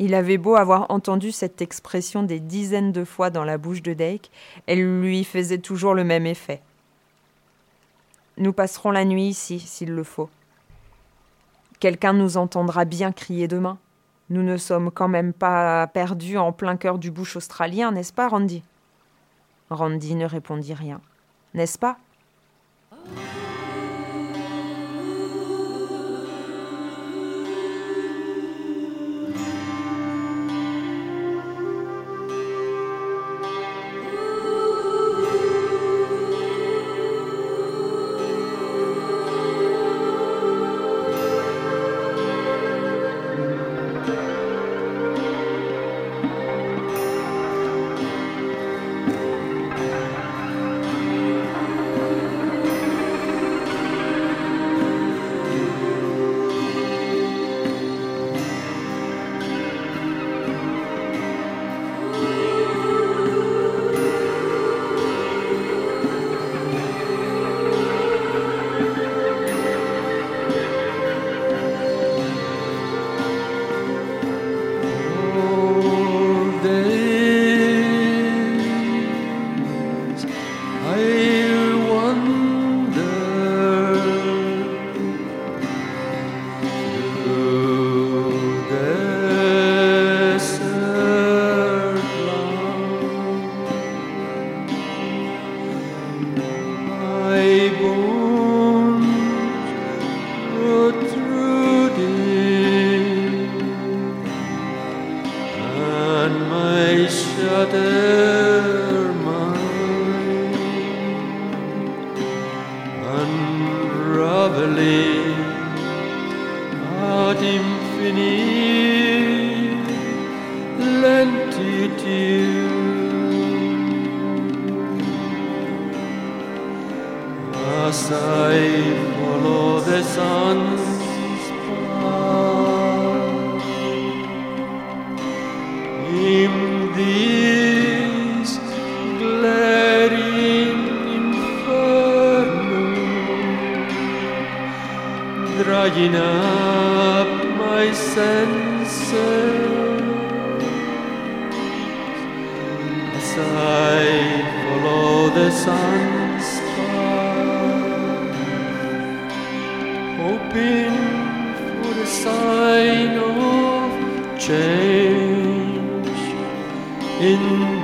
Il 0.00 0.12
avait 0.12 0.38
beau 0.38 0.56
avoir 0.56 0.90
entendu 0.90 1.30
cette 1.30 1.62
expression 1.62 2.24
des 2.24 2.40
dizaines 2.40 2.90
de 2.90 3.04
fois 3.04 3.30
dans 3.30 3.44
la 3.44 3.58
bouche 3.58 3.80
de 3.80 3.94
Dake, 3.94 4.32
elle 4.66 5.00
lui 5.00 5.22
faisait 5.22 5.58
toujours 5.58 5.94
le 5.94 6.02
même 6.02 6.26
effet. 6.26 6.60
Nous 8.36 8.52
passerons 8.52 8.90
la 8.90 9.04
nuit 9.04 9.28
ici, 9.28 9.60
s'il 9.60 9.92
le 9.92 10.02
faut. 10.02 10.28
Quelqu'un 11.78 12.12
nous 12.12 12.36
entendra 12.36 12.84
bien 12.84 13.12
crier 13.12 13.46
demain. 13.46 13.78
Nous 14.30 14.42
ne 14.42 14.56
sommes 14.56 14.90
quand 14.90 15.06
même 15.06 15.32
pas 15.32 15.86
perdus 15.86 16.38
en 16.38 16.50
plein 16.50 16.76
cœur 16.76 16.98
du 16.98 17.12
bush 17.12 17.36
australien, 17.36 17.92
n'est-ce 17.92 18.12
pas, 18.12 18.26
Randy? 18.26 18.64
Randy 19.70 20.16
ne 20.16 20.26
répondit 20.26 20.74
rien. 20.74 21.00
N'est-ce 21.54 21.78
pas? 21.78 21.98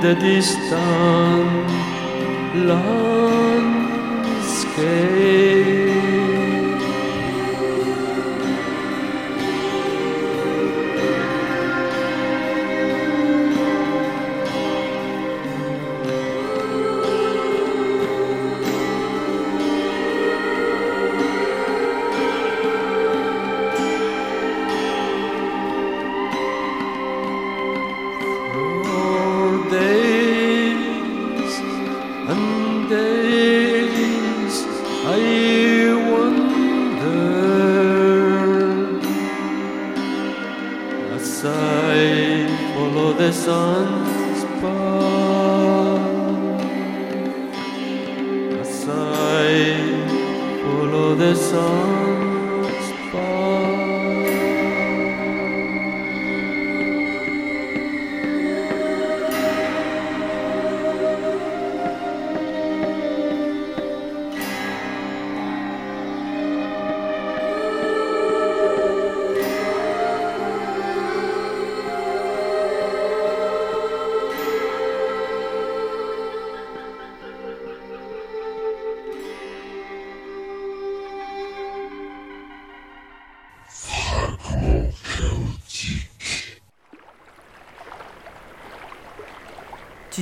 the 0.01 0.15
distant 0.15 1.69
landscape. 2.65 3.91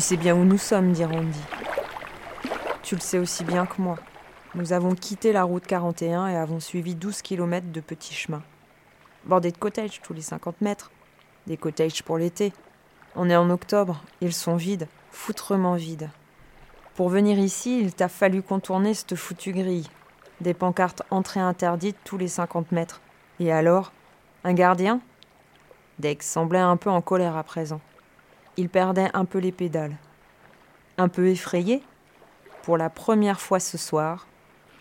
Sais 0.09 0.17
bien 0.17 0.35
où 0.35 0.43
nous 0.43 0.57
sommes, 0.57 0.91
dit 0.91 1.05
Randy. 1.05 1.39
Tu 2.81 2.95
le 2.95 2.99
sais 2.99 3.19
aussi 3.19 3.43
bien 3.43 3.67
que 3.67 3.79
moi. 3.79 3.95
Nous 4.55 4.73
avons 4.73 4.95
quitté 4.95 5.31
la 5.31 5.43
route 5.43 5.67
41 5.67 6.29
et 6.29 6.35
avons 6.35 6.59
suivi 6.59 6.95
12 6.95 7.21
km 7.21 7.71
de 7.71 7.79
petits 7.79 8.15
chemins. 8.15 8.41
Bordés 9.25 9.51
de 9.51 9.57
cottages 9.59 10.01
tous 10.01 10.13
les 10.13 10.23
50 10.23 10.61
mètres. 10.61 10.89
Des 11.45 11.57
cottages 11.57 12.01
pour 12.01 12.17
l'été. 12.17 12.53
On 13.15 13.29
est 13.29 13.35
en 13.35 13.51
octobre, 13.51 14.01
ils 14.19 14.33
sont 14.33 14.55
vides, 14.55 14.87
foutrement 15.11 15.75
vides. 15.75 16.09
Pour 16.95 17.09
venir 17.09 17.37
ici, 17.37 17.79
il 17.79 17.93
t'a 17.93 18.07
fallu 18.07 18.41
contourner 18.41 18.95
cette 18.95 19.15
foutue 19.15 19.51
grille. 19.51 19.91
Des 20.41 20.55
pancartes 20.55 21.03
entrée 21.11 21.39
interdite 21.39 21.97
tous 22.03 22.17
les 22.17 22.29
50 22.29 22.71
mètres. 22.71 22.99
Et 23.39 23.51
alors? 23.51 23.91
Un 24.43 24.53
gardien? 24.53 25.01
Dex 25.99 26.27
semblait 26.27 26.57
un 26.57 26.77
peu 26.77 26.89
en 26.89 27.01
colère 27.01 27.37
à 27.37 27.43
présent. 27.43 27.79
Il 28.59 28.67
perdait 28.67 29.09
un 29.13 29.23
peu 29.23 29.37
les 29.37 29.53
pédales. 29.53 29.95
Un 30.97 31.07
peu 31.07 31.29
effrayé 31.29 31.81
Pour 32.63 32.75
la 32.75 32.89
première 32.89 33.39
fois 33.39 33.61
ce 33.61 33.77
soir, 33.77 34.27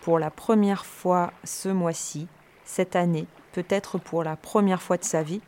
pour 0.00 0.18
la 0.18 0.32
première 0.32 0.84
fois 0.84 1.32
ce 1.44 1.68
mois-ci, 1.68 2.26
cette 2.64 2.96
année, 2.96 3.28
peut-être 3.52 3.96
pour 3.98 4.24
la 4.24 4.34
première 4.34 4.82
fois 4.82 4.96
de 4.96 5.04
sa 5.04 5.22
vie, 5.22 5.40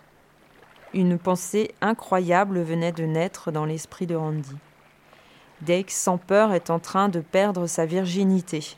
une 0.95 1.19
pensée 1.19 1.75
incroyable 1.81 2.63
venait 2.63 2.93
de 2.93 3.03
naître 3.03 3.51
dans 3.51 3.65
l'esprit 3.65 4.07
de 4.07 4.15
Randy. 4.15 4.57
Dake, 5.63 5.91
sans 5.91 6.17
peur, 6.17 6.53
est 6.53 6.71
en 6.71 6.79
train 6.79 7.09
de 7.09 7.19
perdre 7.19 7.67
sa 7.67 7.85
virginité. 7.85 8.77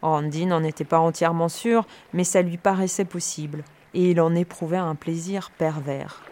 Randy 0.00 0.46
n'en 0.46 0.64
était 0.64 0.86
pas 0.86 1.00
entièrement 1.00 1.50
sûr, 1.50 1.86
mais 2.14 2.24
ça 2.24 2.40
lui 2.40 2.56
paraissait 2.56 3.04
possible, 3.04 3.62
et 3.92 4.12
il 4.12 4.22
en 4.22 4.34
éprouvait 4.34 4.78
un 4.78 4.94
plaisir 4.94 5.50
pervers. 5.50 6.22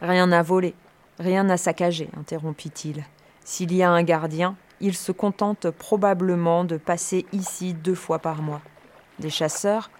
Rien 0.00 0.28
n'a 0.28 0.42
volé, 0.42 0.74
rien 1.18 1.44
n'a 1.44 1.56
saccagé, 1.56 2.08
interrompit-il. 2.16 3.04
S'il 3.44 3.74
y 3.74 3.82
a 3.82 3.90
un 3.90 4.02
gardien, 4.02 4.56
il 4.80 4.94
se 4.94 5.12
contente 5.12 5.70
probablement 5.70 6.64
de 6.64 6.76
passer 6.76 7.26
ici 7.32 7.74
deux 7.74 7.94
fois 7.94 8.18
par 8.18 8.42
mois. 8.42 8.62
Des 9.18 9.30
chasseurs? 9.30 9.90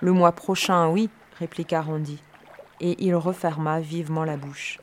Le 0.00 0.12
mois 0.12 0.32
prochain, 0.32 0.88
oui, 0.88 1.08
répliqua 1.38 1.80
Randy, 1.80 2.22
et 2.80 2.96
il 3.04 3.14
referma 3.14 3.80
vivement 3.80 4.24
la 4.24 4.36
bouche. 4.36 4.80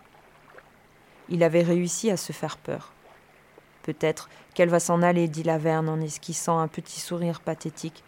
Il 1.29 1.43
avait 1.43 1.61
réussi 1.61 2.11
à 2.11 2.17
se 2.17 2.33
faire 2.33 2.57
peur. 2.57 2.93
Peut-être 3.83 4.29
qu'elle 4.53 4.69
va 4.69 4.79
s'en 4.79 5.01
aller, 5.01 5.27
dit 5.27 5.43
Laverne 5.43 5.89
en 5.89 6.01
esquissant 6.01 6.59
un 6.59 6.67
petit 6.67 6.99
sourire 6.99 7.41
pathétique. 7.41 8.03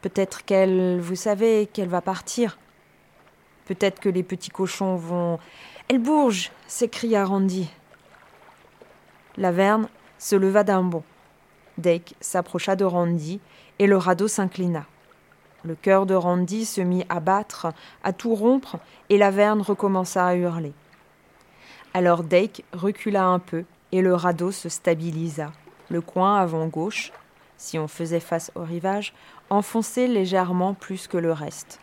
Peut-être 0.00 0.44
qu'elle, 0.44 1.00
vous 1.00 1.16
savez, 1.16 1.68
qu'elle 1.72 1.88
va 1.88 2.00
partir. 2.00 2.58
Peut-être 3.64 4.00
que 4.00 4.08
les 4.08 4.22
petits 4.22 4.50
cochons 4.50 4.96
vont. 4.96 5.38
Elle 5.90 6.00
bourge 6.00 6.52
s'écria 6.66 7.24
Randy. 7.24 7.70
Laverne 9.38 9.88
se 10.18 10.36
leva 10.36 10.62
d'un 10.62 10.82
bond. 10.82 11.02
Dake 11.78 12.14
s'approcha 12.20 12.76
de 12.76 12.84
Randy 12.84 13.40
et 13.78 13.86
le 13.86 13.96
radeau 13.96 14.28
s'inclina. 14.28 14.84
Le 15.62 15.74
cœur 15.74 16.04
de 16.04 16.14
Randy 16.14 16.66
se 16.66 16.82
mit 16.82 17.06
à 17.08 17.20
battre, 17.20 17.68
à 18.04 18.12
tout 18.12 18.34
rompre, 18.34 18.76
et 19.08 19.16
Laverne 19.16 19.62
recommença 19.62 20.26
à 20.26 20.34
hurler. 20.34 20.74
Alors 21.94 22.22
Dake 22.22 22.64
recula 22.74 23.24
un 23.24 23.38
peu 23.38 23.64
et 23.90 24.02
le 24.02 24.14
radeau 24.14 24.52
se 24.52 24.68
stabilisa. 24.68 25.52
Le 25.88 26.02
coin 26.02 26.36
avant 26.36 26.66
gauche, 26.66 27.12
si 27.56 27.78
on 27.78 27.88
faisait 27.88 28.20
face 28.20 28.52
au 28.54 28.62
rivage, 28.62 29.14
enfonçait 29.48 30.06
légèrement 30.06 30.74
plus 30.74 31.08
que 31.08 31.16
le 31.16 31.32
reste. 31.32 31.80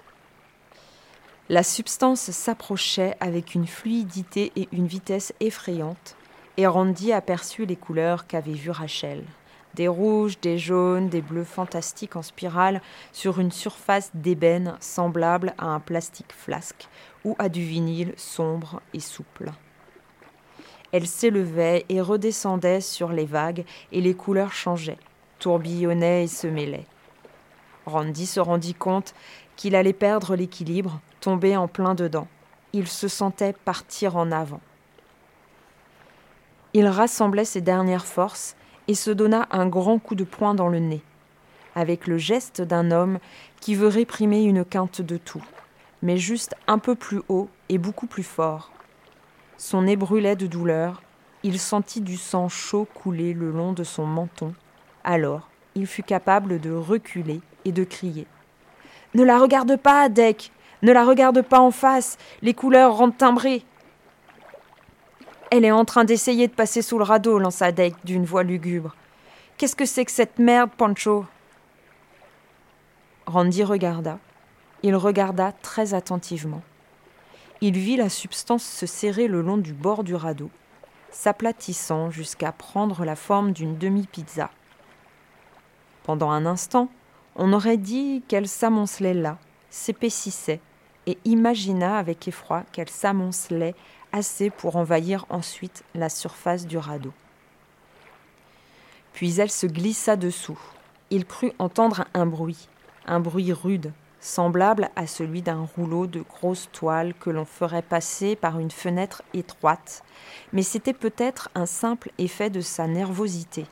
La 1.47 1.61
substance 1.61 2.31
s'approchait 2.31 3.15
avec 3.19 3.53
une 3.53 3.67
fluidité 3.67 4.51
et 4.55 4.67
une 4.71 4.87
vitesse 4.87 5.31
effrayantes, 5.39 6.15
et 6.57 6.65
Randy 6.65 7.13
aperçut 7.13 7.67
les 7.67 7.75
couleurs 7.75 8.25
qu'avait 8.25 8.53
vues 8.53 8.71
Rachel. 8.71 9.23
Des 9.75 9.87
rouges, 9.87 10.39
des 10.39 10.57
jaunes, 10.57 11.07
des 11.07 11.21
bleus 11.21 11.43
fantastiques 11.43 12.15
en 12.15 12.23
spirale 12.23 12.81
sur 13.11 13.39
une 13.39 13.51
surface 13.51 14.09
d'ébène 14.15 14.75
semblable 14.79 15.53
à 15.59 15.65
un 15.65 15.79
plastique 15.79 16.33
flasque 16.35 16.87
ou 17.23 17.35
à 17.37 17.47
du 17.47 17.63
vinyle 17.63 18.15
sombre 18.17 18.81
et 18.95 18.99
souple. 18.99 19.51
Elle 20.91 21.05
s'élevait 21.05 21.85
et 21.89 22.01
redescendait 22.01 22.81
sur 22.81 23.09
les 23.09 23.25
vagues 23.25 23.65
et 23.91 24.01
les 24.01 24.15
couleurs 24.15 24.53
changeaient, 24.53 24.97
tourbillonnaient 25.37 26.23
et 26.23 26.27
se 26.27 26.47
mêlaient. 26.47 26.87
Randy 27.85 28.25
se 28.25 28.39
rendit 28.39 28.73
compte 28.73 29.13
qu'il 29.55 29.75
allait 29.75 29.93
perdre 29.93 30.35
l'équilibre, 30.35 30.99
tomber 31.21 31.57
en 31.57 31.67
plein 31.67 31.95
dedans. 31.95 32.27
Il 32.73 32.87
se 32.87 33.07
sentait 33.07 33.53
partir 33.53 34.17
en 34.17 34.31
avant. 34.31 34.61
Il 36.73 36.87
rassemblait 36.87 37.45
ses 37.45 37.61
dernières 37.61 38.05
forces 38.05 38.55
et 38.87 38.95
se 38.95 39.11
donna 39.11 39.47
un 39.51 39.67
grand 39.67 39.97
coup 39.97 40.15
de 40.15 40.25
poing 40.25 40.53
dans 40.53 40.67
le 40.67 40.79
nez, 40.79 41.01
avec 41.73 42.05
le 42.05 42.17
geste 42.17 42.61
d'un 42.61 42.91
homme 42.91 43.19
qui 43.61 43.75
veut 43.75 43.87
réprimer 43.87 44.43
une 44.43 44.65
quinte 44.65 45.01
de 45.01 45.17
tout, 45.17 45.43
mais 46.01 46.17
juste 46.17 46.55
un 46.67 46.77
peu 46.77 46.95
plus 46.95 47.21
haut 47.29 47.49
et 47.69 47.77
beaucoup 47.77 48.07
plus 48.07 48.23
fort. 48.23 48.71
Son 49.57 49.83
nez 49.83 49.95
brûlait 49.95 50.35
de 50.35 50.47
douleur, 50.47 51.01
il 51.43 51.59
sentit 51.59 52.01
du 52.01 52.17
sang 52.17 52.49
chaud 52.49 52.87
couler 52.93 53.33
le 53.33 53.51
long 53.51 53.71
de 53.71 53.83
son 53.83 54.05
menton. 54.05 54.53
Alors, 55.03 55.49
il 55.75 55.87
fut 55.87 56.03
capable 56.03 56.59
de 56.59 56.71
reculer 56.71 57.39
et 57.63 57.71
de 57.71 57.83
crier. 57.83 58.27
Ne 59.15 59.23
la 59.23 59.39
regarde 59.39 59.77
pas, 59.77 60.09
Deck 60.09 60.51
Ne 60.83 60.91
la 60.91 61.05
regarde 61.05 61.41
pas 61.41 61.61
en 61.61 61.71
face 61.71 62.17
Les 62.41 62.53
couleurs 62.53 62.97
rendent 62.97 63.17
timbrées 63.17 63.63
Elle 65.49 65.63
est 65.63 65.71
en 65.71 65.85
train 65.85 66.03
d'essayer 66.03 66.49
de 66.49 66.53
passer 66.53 66.81
sous 66.81 66.97
le 66.97 67.05
radeau, 67.05 67.39
lança 67.39 67.71
Deck 67.71 67.95
d'une 68.03 68.25
voix 68.25 68.43
lugubre. 68.43 68.93
Qu'est-ce 69.57 69.77
que 69.77 69.85
c'est 69.85 70.03
que 70.03 70.11
cette 70.11 70.37
merde, 70.37 70.69
Pancho? 70.77 71.25
Randy 73.25 73.63
regarda. 73.63 74.19
Il 74.83 74.97
regarda 74.97 75.53
très 75.61 75.93
attentivement. 75.93 76.61
Il 77.61 77.77
vit 77.77 77.95
la 77.95 78.09
substance 78.09 78.65
se 78.65 78.85
serrer 78.85 79.29
le 79.29 79.41
long 79.41 79.57
du 79.57 79.71
bord 79.71 80.03
du 80.03 80.13
radeau, 80.13 80.49
s'aplatissant 81.09 82.11
jusqu'à 82.11 82.51
prendre 82.51 83.05
la 83.05 83.15
forme 83.15 83.53
d'une 83.53 83.77
demi-pizza. 83.77 84.51
Pendant 86.03 86.31
un 86.31 86.45
instant, 86.45 86.89
on 87.35 87.53
aurait 87.53 87.77
dit 87.77 88.23
qu'elle 88.27 88.47
s'amoncelait 88.47 89.13
là, 89.13 89.37
s'épaississait, 89.69 90.61
et 91.05 91.17
imagina 91.25 91.97
avec 91.97 92.27
effroi 92.27 92.63
qu'elle 92.71 92.89
s'amoncelait 92.89 93.75
assez 94.11 94.49
pour 94.49 94.77
envahir 94.77 95.25
ensuite 95.29 95.83
la 95.93 96.09
surface 96.09 96.65
du 96.65 96.77
radeau. 96.77 97.13
Puis 99.13 99.39
elle 99.39 99.51
se 99.51 99.67
glissa 99.67 100.15
dessous. 100.15 100.59
Il 101.09 101.25
crut 101.25 101.53
entendre 101.59 102.05
un 102.13 102.25
bruit, 102.25 102.67
un 103.05 103.19
bruit 103.19 103.53
rude, 103.53 103.91
semblable 104.19 104.89
à 104.95 105.05
celui 105.05 105.41
d'un 105.41 105.67
rouleau 105.75 106.07
de 106.07 106.21
grosse 106.21 106.69
toile 106.71 107.13
que 107.13 107.29
l'on 107.29 107.45
ferait 107.45 107.83
passer 107.83 108.35
par 108.35 108.59
une 108.59 108.71
fenêtre 108.71 109.21
étroite, 109.33 110.03
mais 110.51 110.63
c'était 110.63 110.93
peut-être 110.93 111.49
un 111.53 111.65
simple 111.65 112.11
effet 112.17 112.49
de 112.49 112.61
sa 112.61 112.87
nervosité. 112.87 113.65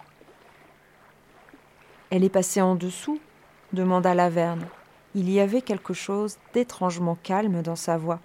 Elle 2.11 2.23
est 2.23 2.29
passée 2.29 2.61
en 2.61 2.75
dessous 2.75 3.19
demanda 3.73 4.13
Laverne. 4.13 4.65
Il 5.15 5.29
y 5.29 5.39
avait 5.39 5.61
quelque 5.61 5.93
chose 5.93 6.37
d'étrangement 6.53 7.17
calme 7.21 7.61
dans 7.61 7.75
sa 7.75 7.97
voix, 7.97 8.19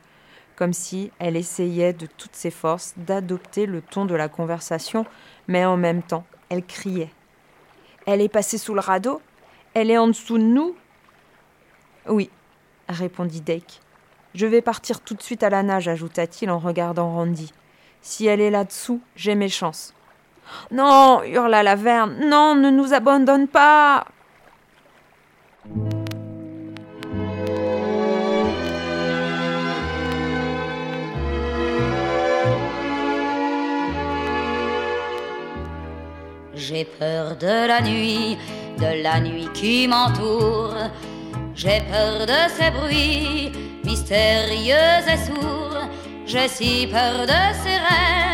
comme 0.57 0.73
si 0.73 1.11
elle 1.19 1.37
essayait 1.37 1.93
de 1.93 2.07
toutes 2.07 2.37
ses 2.37 2.51
forces 2.51 2.95
d'adopter 2.97 3.67
le 3.67 3.83
ton 3.83 4.05
de 4.05 4.15
la 4.15 4.29
conversation, 4.29 5.05
mais 5.49 5.65
en 5.65 5.77
même 5.77 6.03
temps, 6.03 6.25
elle 6.49 6.65
criait. 6.65 7.13
Elle 8.07 8.21
est 8.21 8.29
passée 8.29 8.59
sous 8.59 8.75
le 8.75 8.81
radeau? 8.81 9.21
Elle 9.75 9.91
est 9.91 9.99
en 9.99 10.09
dessous 10.09 10.39
de 10.39 10.45
nous? 10.45 10.75
Oui, 12.09 12.31
répondit 12.89 13.43
Dake. 13.43 13.81
Je 14.35 14.47
vais 14.47 14.63
partir 14.63 15.01
tout 15.01 15.15
de 15.15 15.23
suite 15.23 15.43
à 15.43 15.51
la 15.51 15.63
nage, 15.63 15.89
ajouta-t-il 15.89 16.51
en 16.51 16.59
regardant 16.59 17.13
Randy. 17.13 17.53
Si 18.01 18.27
elle 18.27 18.41
est 18.41 18.51
là-dessous, 18.51 19.01
j'ai 19.17 19.35
mes 19.35 19.49
chances. 19.49 19.95
Non, 20.71 21.23
hurla 21.25 21.63
Laverne, 21.63 22.29
non, 22.29 22.55
ne 22.55 22.71
nous 22.71 22.95
abandonne 22.95 23.49
pas. 23.49 24.07
J'ai 36.55 36.85
peur 36.85 37.37
de 37.37 37.67
la 37.67 37.81
nuit, 37.83 38.39
de 38.79 39.03
la 39.03 39.21
nuit 39.21 39.49
qui 39.53 39.87
m'entoure. 39.87 40.75
J'ai 41.55 41.81
peur 41.81 42.27
de 42.27 42.51
ces 42.57 42.71
bruits 42.71 43.53
mystérieux 43.85 44.75
et 45.07 45.17
sourds. 45.19 45.89
J'ai 46.27 46.49
si 46.49 46.87
peur 46.87 47.27
de 47.27 47.41
ces 47.63 47.77
rêves 47.77 48.28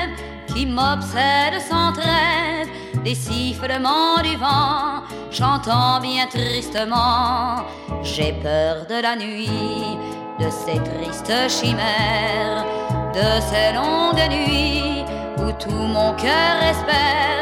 qui 0.55 0.67
m'obsèdent 0.67 1.61
sans 1.69 1.93
trêve. 1.93 2.69
Des 3.05 3.15
sifflements 3.15 4.23
du 4.23 4.37
vent, 4.37 5.03
chantant 5.31 6.01
bien 6.01 6.27
tristement. 6.27 7.65
J'ai 8.03 8.33
peur 8.33 8.87
de 8.89 9.03
la 9.03 9.17
nuit, 9.17 9.99
de 10.41 10.49
ces 10.49 10.81
tristes 10.91 11.51
chimères, 11.51 12.65
de 13.13 13.41
ces 13.51 13.75
longues 13.75 14.31
nuits 14.31 15.05
où 15.39 15.53
tout 15.63 15.87
mon 15.97 16.13
cœur 16.15 16.57
espère 16.63 17.35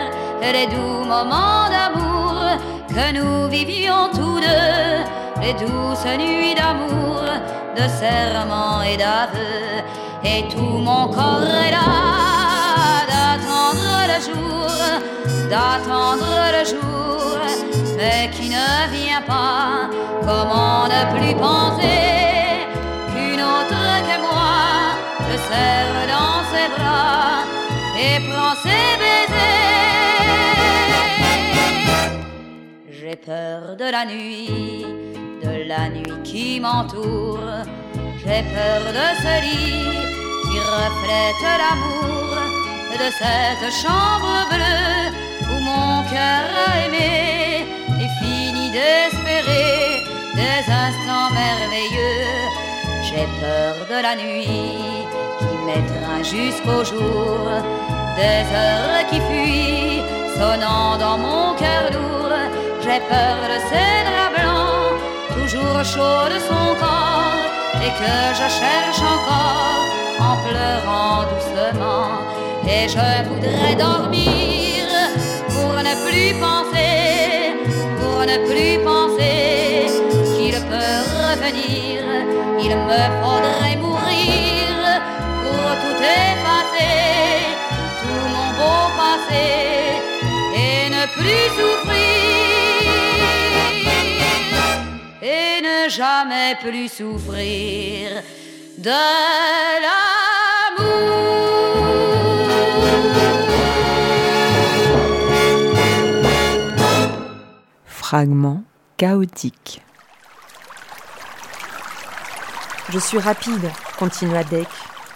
les 0.53 0.67
doux 0.67 1.05
moments 1.07 1.69
d'amour 1.71 2.35
que 2.89 3.13
nous 3.15 3.49
vivions 3.49 4.09
tous 4.13 4.41
deux, 4.41 5.41
les 5.41 5.55
douces 5.55 6.19
nuits 6.19 6.55
d'amour, 6.55 7.23
de 7.77 7.89
serments 7.89 8.83
et 8.83 8.97
d'aveux, 8.97 9.83
et 10.25 10.49
tout 10.49 10.79
mon 10.79 11.07
corps 11.07 11.43
est 11.43 11.71
là 11.71 12.32
d'attendre 15.51 16.35
le 16.57 16.65
jour, 16.65 17.39
mais 17.97 18.31
qui 18.31 18.49
ne 18.49 18.89
vient 18.91 19.23
pas, 19.27 19.91
comment 20.23 20.87
ne 20.87 21.03
plus 21.15 21.35
penser 21.35 22.67
qu'une 23.11 23.41
autre 23.41 23.83
que 24.09 24.17
moi 24.21 24.95
le 25.29 25.37
serre 25.49 26.07
dans 26.15 26.43
ses 26.53 26.69
bras 26.77 27.45
et 27.99 28.21
prend 28.29 28.55
ses 28.65 28.87
baisers. 29.01 29.83
J'ai 32.91 33.17
peur 33.17 33.77
de 33.77 33.89
la 33.91 34.05
nuit, 34.05 34.87
de 35.43 35.69
la 35.69 35.89
nuit 35.89 36.23
qui 36.23 36.61
m'entoure. 36.61 37.51
J'ai 38.19 38.43
peur 38.55 38.83
de 38.99 39.07
ce 39.23 39.35
lit 39.47 39.99
qui 40.45 40.59
reflète 40.59 41.45
l'amour, 41.61 42.29
de 42.99 43.09
cette 43.21 43.73
chambre 43.73 44.47
bleue 44.51 45.11
où 45.51 45.61
mon 45.61 46.03
cœur 46.05 46.45
a 46.67 46.87
aimé 46.87 47.67
et 48.01 48.25
fini 48.25 48.71
d'espérer 48.71 50.03
des 50.35 50.61
instants 50.85 51.31
merveilleux. 51.33 52.49
J'ai 53.03 53.27
peur 53.41 53.75
de 53.89 54.03
la 54.03 54.15
nuit 54.17 55.07
qui 55.39 55.55
mettra 55.67 56.23
jusqu'au 56.23 56.85
jour, 56.85 57.49
des 58.17 58.45
heures 58.57 59.07
qui 59.11 59.21
fuient, 59.21 60.03
sonnant 60.37 60.97
dans 60.99 61.19
mon 61.19 61.55
cœur 61.55 61.91
lourd 61.93 62.13
j'ai 62.85 62.99
peur 62.99 63.39
de 63.53 63.59
ces 63.71 63.95
draps 64.09 64.35
blancs, 64.37 64.99
toujours 65.37 65.85
chaud 65.85 66.25
de 66.35 66.39
son 66.49 66.67
corps, 66.83 67.45
et 67.87 67.93
que 68.01 68.15
je 68.41 68.49
cherche 68.61 69.03
encore 69.15 69.87
en 70.19 70.37
pleurant 70.47 71.23
doucement. 71.31 72.42
Et 72.69 72.89
je 72.89 73.29
voudrais 73.29 73.75
dormir 73.75 74.85
pour 75.49 75.75
ne 75.89 75.95
plus 76.07 76.33
penser, 76.41 77.55
pour 78.01 78.21
ne 78.21 78.37
plus 78.49 78.83
penser 78.85 79.87
qu'il 80.37 80.55
peut 80.71 81.01
revenir. 81.21 82.03
Il 82.61 82.77
me 82.77 83.03
faudrait 83.21 83.77
mourir 83.77 84.71
pour 85.43 85.69
tout 85.83 85.99
effacer, 86.01 87.43
tout 88.01 88.27
mon 88.35 88.49
beau 88.59 88.83
passé, 88.97 89.49
et 90.55 90.91
ne 90.91 91.05
plus 91.17 91.45
souffrir. 91.57 92.23
jamais 95.89 96.57
plus 96.63 96.89
souffrir 96.89 98.23
de 98.79 98.91
l'amour. 98.91 100.22
Fragment 108.13 108.63
chaotique. 108.99 109.81
Je 112.91 112.99
suis 112.99 113.19
rapide, 113.19 113.71
continua 113.99 114.45
Deck, 114.45 114.69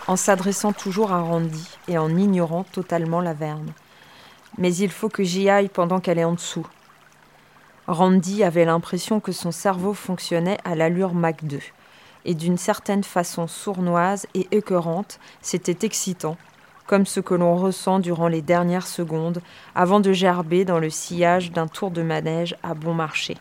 en 0.07 0.17
s'adressant 0.17 0.73
toujours 0.73 1.13
à 1.13 1.21
Randy 1.21 1.69
et 1.89 1.99
en 1.99 2.17
ignorant 2.17 2.65
totalement 2.65 3.21
la 3.21 3.35
verne. 3.35 3.75
Mais 4.57 4.75
il 4.75 4.91
faut 4.91 5.11
que 5.11 5.25
j'y 5.25 5.51
aille 5.51 5.69
pendant 5.69 6.01
qu'elle 6.01 6.19
est 6.19 6.25
en 6.25 6.33
dessous. 6.33 6.67
Randy 7.87 8.43
avait 8.43 8.65
l'impression 8.65 9.21
que 9.21 9.33
son 9.33 9.53
cerveau 9.53 9.93
fonctionnait 9.93 10.57
à 10.65 10.75
l'allure 10.75 11.13
Mach 11.13 11.45
2. 11.45 11.59
Et 12.25 12.33
d'une 12.33 12.57
certaine 12.57 13.05
façon 13.05 13.47
sournoise 13.47 14.27
et 14.33 14.49
écœurante, 14.53 15.21
c'était 15.43 15.85
excitant, 15.85 16.39
comme 16.87 17.07
ce 17.07 17.21
que 17.21 17.35
l'on 17.35 17.57
ressent 17.57 17.99
durant 17.99 18.29
les 18.29 18.43
dernières 18.43 18.87
secondes 18.87 19.41
avant 19.75 20.01
de 20.01 20.13
gerber 20.13 20.65
dans 20.65 20.79
le 20.79 20.91
sillage 20.91 21.53
d'un 21.53 21.67
tour 21.67 21.91
de 21.91 22.03
manège 22.03 22.57
à 22.63 22.75
bon 22.75 22.95
marché. 22.95 23.37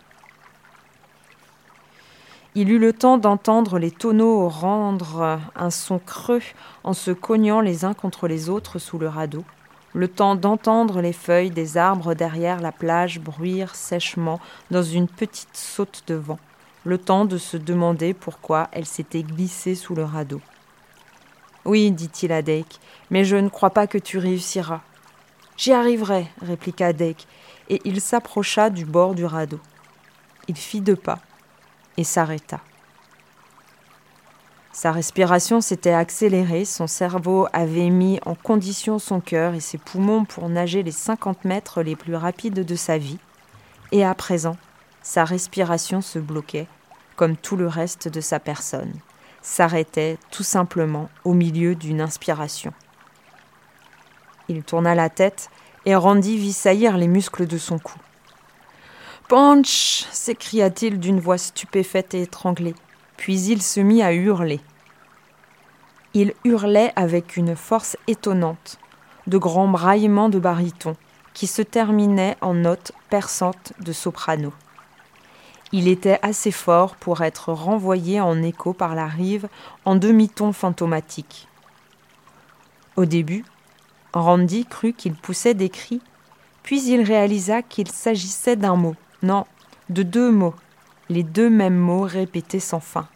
Il 2.57 2.71
eut 2.71 2.79
le 2.79 2.93
temps 2.93 3.17
d'entendre 3.17 3.79
les 3.79 3.91
tonneaux 3.91 4.47
rendre 4.47 5.39
un 5.57 5.69
son 5.69 5.99
creux 5.99 6.41
en 6.85 6.93
se 6.93 7.11
cognant 7.11 7.59
les 7.59 7.83
uns 7.83 7.93
contre 7.93 8.29
les 8.29 8.49
autres 8.49 8.79
sous 8.79 8.97
le 8.97 9.09
radeau, 9.09 9.43
le 9.93 10.07
temps 10.07 10.35
d'entendre 10.35 11.01
les 11.01 11.11
feuilles 11.11 11.51
des 11.51 11.75
arbres 11.75 12.13
derrière 12.13 12.61
la 12.61 12.71
plage 12.71 13.19
bruire 13.19 13.75
sèchement 13.75 14.39
dans 14.71 14.83
une 14.83 15.07
petite 15.07 15.57
saute 15.57 16.03
de 16.07 16.15
vent, 16.15 16.39
le 16.85 16.97
temps 16.97 17.25
de 17.25 17.37
se 17.37 17.57
demander 17.57 18.13
pourquoi 18.13 18.69
elle 18.71 18.85
s'était 18.85 19.23
glissée 19.23 19.75
sous 19.75 19.93
le 19.93 20.05
radeau. 20.05 20.39
Oui, 21.65 21.91
dit-il 21.91 22.31
à 22.31 22.41
Dake, 22.41 22.79
mais 23.09 23.23
je 23.23 23.35
ne 23.35 23.49
crois 23.49 23.69
pas 23.69 23.87
que 23.87 23.97
tu 23.97 24.17
réussiras. 24.17 24.81
J'y 25.57 25.71
arriverai, 25.71 26.27
répliqua 26.41 26.93
Dake, 26.93 27.27
et 27.69 27.81
il 27.85 28.01
s'approcha 28.01 28.69
du 28.69 28.85
bord 28.85 29.15
du 29.15 29.25
radeau. 29.25 29.59
Il 30.47 30.55
fit 30.55 30.81
deux 30.81 30.95
pas 30.95 31.19
et 31.97 32.03
s'arrêta. 32.03 32.59
Sa 34.73 34.91
respiration 34.91 35.61
s'était 35.61 35.93
accélérée, 35.93 36.65
son 36.65 36.85
cerveau 36.85 37.47
avait 37.53 37.89
mis 37.89 38.19
en 38.25 38.35
condition 38.35 38.99
son 38.99 39.21
cœur 39.21 39.53
et 39.53 39.61
ses 39.61 39.77
poumons 39.77 40.25
pour 40.25 40.49
nager 40.49 40.83
les 40.83 40.91
cinquante 40.91 41.45
mètres 41.45 41.81
les 41.81 41.95
plus 41.95 42.15
rapides 42.15 42.65
de 42.65 42.75
sa 42.75 42.97
vie, 42.97 43.19
et 43.93 44.03
à 44.03 44.13
présent, 44.13 44.57
sa 45.01 45.23
respiration 45.23 46.01
se 46.01 46.19
bloquait, 46.19 46.67
comme 47.15 47.37
tout 47.37 47.55
le 47.55 47.67
reste 47.67 48.09
de 48.09 48.19
sa 48.19 48.41
personne, 48.41 48.91
s'arrêtait 49.41 50.17
tout 50.29 50.43
simplement 50.43 51.09
au 51.23 51.33
milieu 51.33 51.75
d'une 51.75 52.01
inspiration. 52.01 52.73
Il 54.47 54.63
tourna 54.63 54.95
la 54.95 55.09
tête 55.09 55.49
et 55.85 55.95
Randy 55.95 56.37
vit 56.37 56.53
saillir 56.53 56.97
les 56.97 57.07
muscles 57.07 57.47
de 57.47 57.57
son 57.57 57.79
cou. 57.79 57.97
Punch 59.27 60.05
s'écria-t-il 60.11 60.99
d'une 60.99 61.19
voix 61.19 61.37
stupéfaite 61.37 62.13
et 62.13 62.21
étranglée. 62.21 62.75
Puis 63.17 63.41
il 63.41 63.61
se 63.61 63.79
mit 63.79 64.03
à 64.03 64.13
hurler. 64.13 64.59
Il 66.13 66.33
hurlait 66.43 66.93
avec 66.95 67.35
une 67.35 67.55
force 67.55 67.97
étonnante, 68.07 68.79
de 69.27 69.37
grands 69.37 69.67
braillements 69.67 70.29
de 70.29 70.39
baryton, 70.39 70.95
qui 71.33 71.47
se 71.47 71.61
terminaient 71.61 72.37
en 72.41 72.53
notes 72.53 72.91
perçantes 73.09 73.73
de 73.79 73.91
soprano. 73.91 74.53
Il 75.71 75.87
était 75.87 76.19
assez 76.21 76.51
fort 76.51 76.95
pour 76.95 77.21
être 77.21 77.51
renvoyé 77.51 78.21
en 78.21 78.41
écho 78.43 78.73
par 78.73 78.95
la 78.95 79.07
rive 79.07 79.49
en 79.83 79.95
demi-ton 79.95 80.53
fantomatique. 80.53 81.47
Au 82.95 83.05
début, 83.05 83.43
Randy 84.15 84.65
crut 84.65 84.95
qu'il 84.95 85.13
poussait 85.13 85.53
des 85.53 85.69
cris, 85.69 86.01
puis 86.63 86.81
il 86.87 87.01
réalisa 87.01 87.61
qu'il 87.61 87.91
s'agissait 87.91 88.55
d'un 88.55 88.75
mot, 88.75 88.95
non, 89.21 89.45
de 89.89 90.03
deux 90.03 90.31
mots, 90.31 90.55
les 91.09 91.21
deux 91.21 91.49
mêmes 91.49 91.77
mots 91.77 92.03
répétés 92.03 92.61
sans 92.61 92.79
fin. 92.79 93.07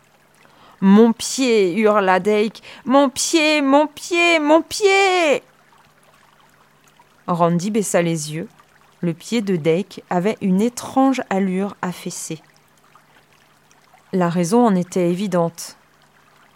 Mon 0.81 1.11
pied 1.11 1.73
hurla 1.77 2.19
Dake. 2.19 2.61
Mon 2.85 3.09
pied, 3.09 3.61
mon 3.61 3.87
pied, 3.87 4.39
mon 4.39 4.61
pied 4.61 5.43
Randy 7.27 7.69
baissa 7.69 8.01
les 8.01 8.33
yeux. 8.33 8.47
Le 9.01 9.13
pied 9.13 9.41
de 9.41 9.55
Dake 9.55 10.03
avait 10.09 10.37
une 10.41 10.61
étrange 10.61 11.21
allure 11.29 11.75
affaissée. 11.81 12.41
La 14.13 14.29
raison 14.29 14.65
en 14.65 14.75
était 14.75 15.09
évidente. 15.09 15.77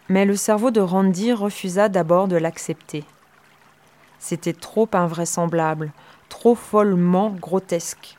Mais 0.09 0.25
le 0.25 0.35
cerveau 0.35 0.71
de 0.71 0.81
Randy 0.81 1.33
refusa 1.33 1.89
d'abord 1.89 2.27
de 2.27 2.35
l'accepter. 2.35 3.03
C'était 4.23 4.53
trop 4.53 4.87
invraisemblable, 4.93 5.91
trop 6.29 6.55
follement 6.55 7.31
grotesque. 7.31 8.17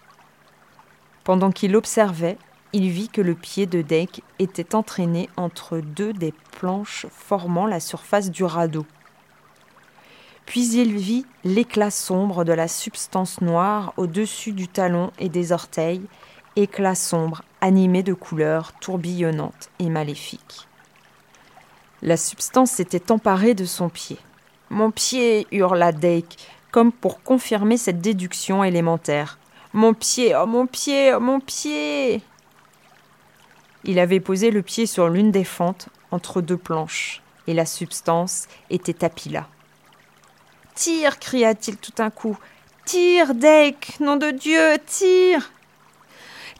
Pendant 1.24 1.50
qu'il 1.50 1.74
observait, 1.76 2.36
il 2.74 2.90
vit 2.90 3.09
que 3.09 3.22
le 3.22 3.34
pied 3.34 3.64
de 3.64 3.80
Dake 3.80 4.22
était 4.38 4.74
entraîné 4.74 5.30
entre 5.38 5.78
deux 5.78 6.12
des 6.12 6.34
planches 6.59 7.07
formant 7.11 7.66
la 7.66 7.80
surface 7.80 8.30
du 8.30 8.44
radeau. 8.44 8.84
Puis 10.44 10.74
il 10.74 10.94
vit 10.94 11.24
l'éclat 11.42 11.90
sombre 11.90 12.44
de 12.44 12.52
la 12.52 12.68
substance 12.68 13.40
noire 13.40 13.94
au-dessus 13.96 14.52
du 14.52 14.68
talon 14.68 15.11
et 15.18 15.30
des 15.30 15.52
orteils, 15.52 16.02
éclat 16.55 16.96
sombre 16.96 17.40
animé 17.62 18.02
de 18.02 18.12
couleurs 18.12 18.74
tourbillonnantes 18.74 19.70
et 19.78 19.88
maléfiques. 19.88 20.68
La 22.02 22.18
substance 22.18 22.72
s'était 22.72 23.11
emparée 23.11 23.55
de 23.55 23.64
son 23.64 23.88
pied. 23.88 24.18
Mon 24.75 24.91
pied 24.91 25.47
hurla 25.53 25.93
Dake, 25.93 26.37
comme 26.72 26.91
pour 26.91 27.22
confirmer 27.22 27.77
cette 27.77 28.01
déduction 28.01 28.64
élémentaire. 28.64 29.39
Mon 29.72 29.95
pied, 29.95 30.35
oh 30.35 30.47
mon 30.47 30.66
pied, 30.66 31.14
oh 31.14 31.20
mon 31.20 31.39
pied 31.39 32.20
Il 33.85 34.01
avait 34.01 34.18
posé 34.18 34.51
le 34.51 34.62
pied 34.62 34.87
sur 34.87 35.09
l'une 35.09 35.31
des 35.31 35.45
fentes, 35.45 35.91
entre 36.11 36.41
deux 36.41 36.57
planches, 36.57 37.22
et 37.47 37.55
la 37.55 37.66
substance 37.66 38.49
était 38.68 38.95
tapie 38.95 39.29
là. 39.29 39.47
Tire 40.75 41.20
cria-t-il 41.20 41.77
tout 41.77 41.93
d'un 41.97 42.11
coup. 42.11 42.37
Tire, 42.85 43.33
Dake 43.37 44.01
Nom 44.01 44.16
de 44.16 44.33
Dieu, 44.33 44.77
tire 44.85 45.53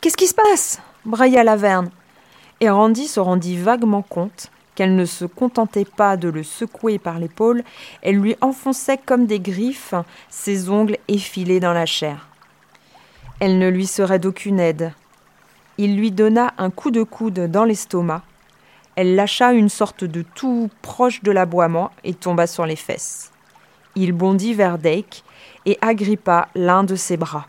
Qu'est-ce 0.01 0.17
qui 0.17 0.29
se 0.29 0.35
passe? 0.35 0.81
brailla 1.05 1.43
Laverne. 1.43 1.91
Et 2.61 2.71
Randy 2.71 3.09
se 3.09 3.19
rendit 3.19 3.57
vaguement 3.57 4.03
compte 4.03 4.53
qu'elle 4.75 4.97
ne 4.97 5.05
se 5.05 5.25
contentait 5.25 5.85
pas 5.85 6.17
de 6.17 6.29
le 6.29 6.43
secouer 6.43 6.99
par 6.99 7.19
l'épaule, 7.19 7.63
elle 8.03 8.17
lui 8.17 8.37
enfonçait 8.41 8.99
comme 8.99 9.27
des 9.27 9.41
griffes 9.41 9.95
ses 10.29 10.69
ongles 10.71 10.99
effilés 11.09 11.61
dans 11.61 11.73
la 11.73 11.87
chair. 11.87 12.29
Elle 13.41 13.59
ne 13.59 13.69
lui 13.69 13.87
serait 13.87 14.19
d'aucune 14.19 14.61
aide. 14.61 14.93
Il 15.79 15.97
lui 15.97 16.11
donna 16.11 16.55
un 16.59 16.71
coup 16.71 16.91
de 16.91 17.03
coude 17.03 17.51
dans 17.51 17.65
l'estomac. 17.65 18.23
Elle 18.97 19.17
lâcha 19.17 19.53
une 19.53 19.69
sorte 19.69 20.05
de 20.05 20.23
tout 20.23 20.71
proche 20.83 21.23
de 21.23 21.33
l'aboiement 21.33 21.91
et 22.05 22.15
tomba 22.15 22.47
sur 22.47 22.65
les 22.65 22.77
fesses. 22.77 23.33
Il 23.97 24.13
bondit 24.13 24.55
vers 24.55 24.79
Dake 24.79 25.25
et 25.67 25.79
agrippa 25.81 26.49
l'un 26.55 26.85
de 26.85 26.95
ses 26.95 27.17
bras. 27.17 27.47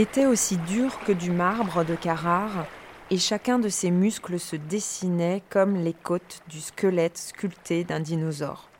Était 0.00 0.24
aussi 0.24 0.56
dur 0.56 0.98
que 1.00 1.12
du 1.12 1.30
marbre 1.30 1.84
de 1.84 1.94
Carrare, 1.94 2.64
et 3.10 3.18
chacun 3.18 3.58
de 3.58 3.68
ses 3.68 3.90
muscles 3.90 4.40
se 4.40 4.56
dessinait 4.56 5.42
comme 5.50 5.76
les 5.76 5.92
côtes 5.92 6.40
du 6.48 6.60
squelette 6.60 7.18
sculpté 7.18 7.84
d'un 7.84 8.00
dinosaure. 8.00 8.70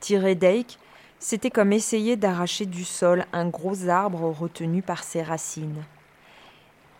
Tirer 0.00 0.34
Dake, 0.34 0.78
c'était 1.18 1.50
comme 1.50 1.72
essayer 1.72 2.16
d'arracher 2.16 2.66
du 2.66 2.84
sol 2.84 3.24
un 3.32 3.48
gros 3.48 3.88
arbre 3.88 4.24
retenu 4.24 4.82
par 4.82 5.02
ses 5.02 5.22
racines. 5.22 5.82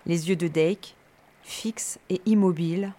Les 0.07 0.31
yeux 0.31 0.37
de 0.37 0.49
Dake, 0.49 0.97
fixes 1.43 1.99
et 2.09 2.23
immobiles, 2.25 2.95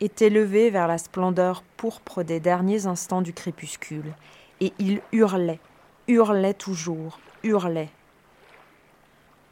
étaient 0.00 0.30
levés 0.30 0.70
vers 0.70 0.88
la 0.88 0.96
splendeur 0.96 1.62
pourpre 1.76 2.22
des 2.22 2.40
derniers 2.40 2.86
instants 2.86 3.22
du 3.22 3.34
crépuscule, 3.34 4.14
et 4.62 4.72
il 4.78 5.02
hurlait, 5.12 5.60
hurlait 6.08 6.54
toujours, 6.54 7.18
hurlait. 7.42 7.90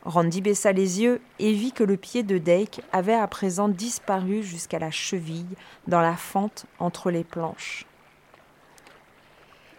Randy 0.04 0.40
baissa 0.40 0.72
les 0.72 1.00
yeux 1.00 1.20
et 1.38 1.52
vit 1.52 1.72
que 1.72 1.84
le 1.84 1.96
pied 1.96 2.24
de 2.24 2.38
Dake 2.38 2.80
avait 2.92 3.14
à 3.14 3.28
présent 3.28 3.68
disparu 3.68 4.42
jusqu'à 4.42 4.80
la 4.80 4.90
cheville 4.90 5.56
dans 5.86 6.00
la 6.00 6.16
fente 6.16 6.66
entre 6.80 7.10
les 7.10 7.22
planches. 7.22 7.86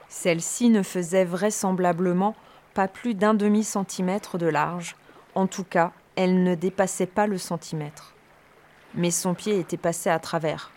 Celle-ci 0.08 0.70
ne 0.70 0.82
faisait 0.82 1.26
vraisemblablement 1.26 2.36
pas 2.74 2.88
plus 2.88 3.16
d'un 3.16 3.34
demi-centimètre 3.34 4.38
de 4.38 4.46
large, 4.46 4.96
en 5.36 5.48
tout 5.48 5.66
cas, 5.66 5.92
elle 6.16 6.44
ne 6.44 6.56
dépassait 6.56 7.08
pas 7.08 7.28
le 7.28 7.38
centimètre. 7.38 8.14
Mais 8.94 9.12
son 9.12 9.34
pied 9.34 9.60
était 9.60 9.78
passé 9.78 10.10
à 10.10 10.20
travers. 10.20 10.72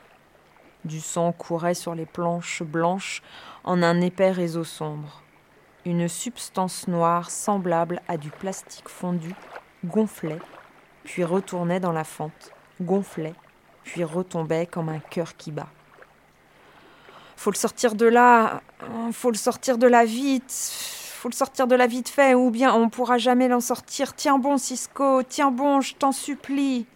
Du 0.85 1.01
sang 1.01 1.33
courait 1.33 1.75
sur 1.75 1.95
les 1.95 2.07
planches 2.07 2.63
blanches 2.63 3.23
en 3.63 3.83
un 3.83 4.01
épais 4.01 4.31
réseau 4.31 4.65
sombre 4.65 5.23
une 5.87 6.09
substance 6.09 6.89
noire 6.89 7.31
semblable 7.31 8.03
à 8.09 8.17
du 8.17 8.31
plastique 8.31 8.89
fondu 8.89 9.35
gonflait, 9.85 10.41
puis 11.05 11.23
retournait 11.23 11.79
dans 11.79 11.93
la 11.93 12.03
fente, 12.03 12.51
gonflait, 12.81 13.35
puis 13.85 14.03
retombait 14.03 14.67
comme 14.67 14.89
un 14.89 14.99
cœur 14.99 15.37
qui 15.37 15.53
bat. 15.53 15.69
Faut 17.37 17.51
le 17.51 17.57
sortir 17.57 17.95
de 17.95 18.07
là, 18.07 18.63
faut 19.13 19.31
le 19.31 19.37
sortir 19.37 19.79
de 19.79 19.87
là 19.87 20.05
vite, 20.05 20.51
faut 20.51 21.29
le 21.29 21.35
sortir 21.35 21.69
de 21.69 21.77
là 21.77 21.87
vite 21.87 22.09
fait, 22.09 22.35
ou 22.35 22.51
bien 22.51 22.75
on 22.75 22.89
pourra 22.89 23.17
jamais 23.17 23.47
l'en 23.47 23.61
sortir. 23.61 24.15
Tiens 24.15 24.39
bon, 24.39 24.59
Cisco, 24.59 25.23
tiens 25.23 25.53
bon, 25.53 25.81
je 25.81 25.95
t'en 25.95 26.11
supplie. 26.11 26.87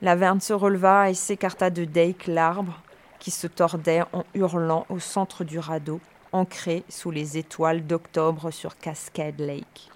La 0.00 0.14
verne 0.14 0.40
se 0.40 0.52
releva 0.52 1.10
et 1.10 1.14
s'écarta 1.14 1.70
de 1.70 1.84
Dake, 1.84 2.28
l'arbre, 2.28 2.80
qui 3.18 3.32
se 3.32 3.48
tordait 3.48 4.02
en 4.12 4.24
hurlant 4.34 4.86
au 4.90 5.00
centre 5.00 5.42
du 5.42 5.58
radeau, 5.58 6.00
ancrée 6.32 6.84
sous 6.88 7.10
les 7.10 7.38
étoiles 7.38 7.86
d'octobre 7.86 8.50
sur 8.50 8.78
Cascade 8.78 9.38
Lake. 9.38 9.90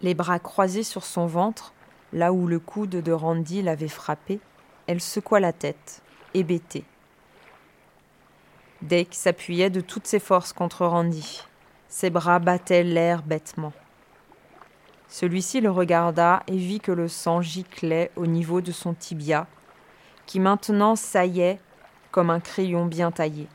Les 0.00 0.14
bras 0.14 0.38
croisés 0.38 0.82
sur 0.82 1.04
son 1.04 1.26
ventre, 1.26 1.72
là 2.12 2.32
où 2.32 2.46
le 2.46 2.58
coude 2.58 2.90
de 2.90 3.12
Randy 3.12 3.62
l'avait 3.62 3.88
frappé, 3.88 4.40
elle 4.86 5.00
secoua 5.00 5.40
la 5.40 5.52
tête, 5.52 6.02
hébétée. 6.34 6.84
Dake 8.82 9.14
s'appuyait 9.14 9.70
de 9.70 9.80
toutes 9.80 10.06
ses 10.06 10.18
forces 10.18 10.52
contre 10.52 10.84
Randy. 10.84 11.44
Ses 11.88 12.10
bras 12.10 12.38
battaient 12.38 12.82
l'air 12.82 13.22
bêtement. 13.22 13.72
Celui-ci 15.08 15.60
le 15.60 15.70
regarda 15.70 16.42
et 16.48 16.56
vit 16.56 16.80
que 16.80 16.92
le 16.92 17.08
sang 17.08 17.40
giclait 17.40 18.10
au 18.16 18.26
niveau 18.26 18.60
de 18.60 18.72
son 18.72 18.94
tibia, 18.94 19.46
qui 20.26 20.40
maintenant 20.40 20.96
saillait 20.96 21.60
comme 22.10 22.30
un 22.30 22.40
crayon 22.40 22.86
bien 22.86 23.10
taillé 23.10 23.46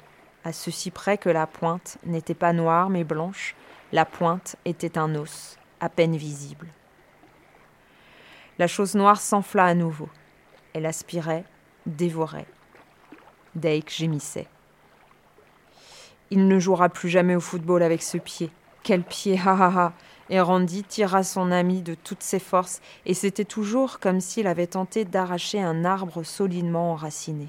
à 0.44 0.54
ceci 0.54 0.92
près 0.92 1.18
que 1.18 1.30
la 1.30 1.48
pointe 1.48 1.98
n'était 2.06 2.34
pas 2.34 2.54
noire 2.54 2.90
mais 2.90 3.04
blanche, 3.04 3.56
la 3.92 4.06
pointe 4.06 4.56
était 4.66 4.98
un 4.98 5.16
os, 5.16 5.58
à 5.80 5.90
peine 5.90 6.16
visible. 6.16 6.68
La 8.58 8.68
chose 8.68 8.96
noire 8.96 9.22
s'enfla 9.22 9.66
à 9.66 9.74
nouveau. 9.74 10.10
Elle 10.74 10.86
aspirait, 10.86 11.46
dévorait. 11.86 12.46
Dake 13.56 13.90
gémissait. 13.90 14.48
Il 16.30 16.48
ne 16.48 16.60
jouera 16.60 16.90
plus 16.90 17.10
jamais 17.10 17.36
au 17.36 17.40
football 17.40 17.82
avec 17.82 18.04
ce 18.04 18.18
pied. 18.18 18.52
Quel 18.84 19.04
pied, 19.04 19.40
ha 19.40 19.54
ha 19.54 19.72
ha 19.76 19.94
Et 20.30 20.40
Randy 20.40 20.84
tira 20.84 21.24
son 21.24 21.52
ami 21.52 21.82
de 21.82 21.96
toutes 21.96 22.22
ses 22.22 22.40
forces, 22.40 22.82
et 23.06 23.14
c'était 23.14 23.46
toujours 23.46 24.00
comme 24.00 24.22
s'il 24.22 24.46
avait 24.46 24.68
tenté 24.68 25.06
d'arracher 25.06 25.62
un 25.62 25.86
arbre 25.86 26.24
solidement 26.24 26.92
enraciné. 26.92 27.48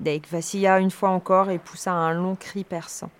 Dake 0.00 0.28
vacilla 0.30 0.78
une 0.78 0.90
fois 0.90 1.10
encore 1.10 1.50
et 1.50 1.58
poussa 1.58 1.92
un 1.92 2.12
long 2.12 2.36
cri 2.36 2.64
perçant. 2.64 3.10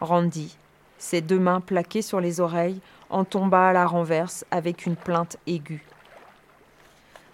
Randy, 0.00 0.56
ses 0.98 1.20
deux 1.20 1.38
mains 1.38 1.60
plaquées 1.60 2.02
sur 2.02 2.20
les 2.20 2.40
oreilles, 2.40 2.80
en 3.10 3.24
tomba 3.24 3.68
à 3.68 3.72
la 3.72 3.86
renverse 3.86 4.44
avec 4.50 4.86
une 4.86 4.96
plainte 4.96 5.36
aiguë. 5.46 5.84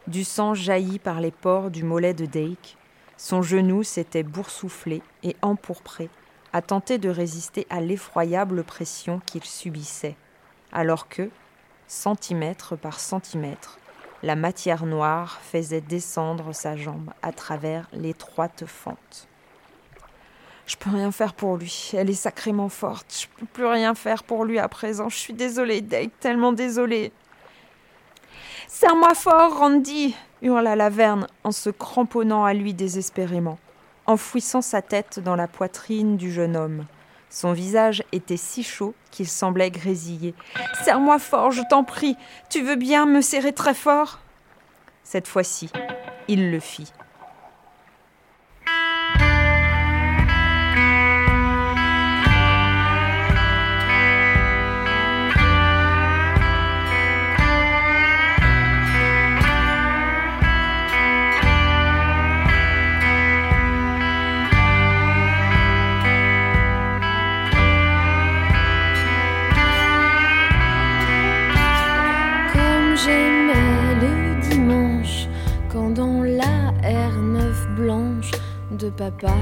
Du 0.06 0.24
sang 0.24 0.54
jaillit 0.54 0.98
par 0.98 1.20
les 1.20 1.30
pores 1.30 1.70
du 1.70 1.84
mollet 1.84 2.14
de 2.14 2.26
Dake. 2.26 2.76
Son 3.16 3.42
genou 3.42 3.82
s'était 3.82 4.22
boursouflé 4.22 5.02
et 5.22 5.36
empourpré, 5.42 6.08
à 6.52 6.62
tenter 6.62 6.98
de 6.98 7.08
résister 7.08 7.66
à 7.70 7.80
l'effroyable 7.80 8.62
pression 8.62 9.20
qu'il 9.26 9.44
subissait, 9.44 10.16
alors 10.72 11.08
que, 11.08 11.30
centimètre 11.88 12.76
par 12.76 13.00
centimètre, 13.00 13.78
la 14.22 14.36
matière 14.36 14.86
noire 14.86 15.40
faisait 15.42 15.80
descendre 15.80 16.52
sa 16.52 16.76
jambe 16.76 17.10
à 17.22 17.32
travers 17.32 17.88
l'étroite 17.92 18.64
fente. 18.66 19.28
Je 20.66 20.76
peux 20.76 20.90
rien 20.90 21.12
faire 21.12 21.34
pour 21.34 21.56
lui. 21.56 21.92
Elle 21.94 22.10
est 22.10 22.14
sacrément 22.14 22.68
forte. 22.68 23.06
Je 23.20 23.26
peux 23.38 23.46
plus 23.46 23.66
rien 23.66 23.94
faire 23.94 24.24
pour 24.24 24.44
lui 24.44 24.58
à 24.58 24.68
présent. 24.68 25.08
Je 25.08 25.16
suis 25.16 25.32
désolée, 25.32 25.80
Dake, 25.80 26.18
tellement 26.18 26.52
désolée. 26.52 27.12
Serre-moi 28.66 29.14
fort, 29.14 29.58
Randy 29.58 30.16
hurla 30.42 30.74
Laverne 30.74 31.28
en 31.44 31.52
se 31.52 31.70
cramponnant 31.70 32.44
à 32.44 32.52
lui 32.52 32.74
désespérément, 32.74 33.58
enfouissant 34.06 34.60
sa 34.60 34.82
tête 34.82 35.20
dans 35.20 35.36
la 35.36 35.46
poitrine 35.46 36.16
du 36.16 36.32
jeune 36.32 36.56
homme. 36.56 36.84
Son 37.38 37.52
visage 37.52 38.02
était 38.12 38.38
si 38.38 38.62
chaud 38.62 38.94
qu'il 39.10 39.28
semblait 39.28 39.70
grésiller. 39.70 40.34
Serre-moi 40.82 41.18
fort, 41.18 41.50
je 41.50 41.60
t'en 41.68 41.84
prie. 41.84 42.16
Tu 42.48 42.62
veux 42.62 42.76
bien 42.76 43.04
me 43.04 43.20
serrer 43.20 43.52
très 43.52 43.74
fort? 43.74 44.20
Cette 45.04 45.28
fois-ci, 45.28 45.68
il 46.28 46.50
le 46.50 46.60
fit. 46.60 46.90
Papa, 78.90 79.34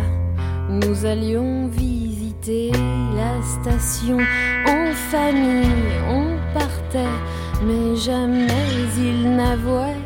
nous 0.69 1.05
allions 1.05 1.69
visiter 1.69 2.71
la 3.17 3.43
station 3.43 4.19
en 4.67 4.93
famille, 5.11 5.93
on 6.09 6.37
partait, 6.53 7.19
mais 7.65 7.97
jamais 7.97 8.49
il 8.97 9.37
n'avouait 9.37 10.01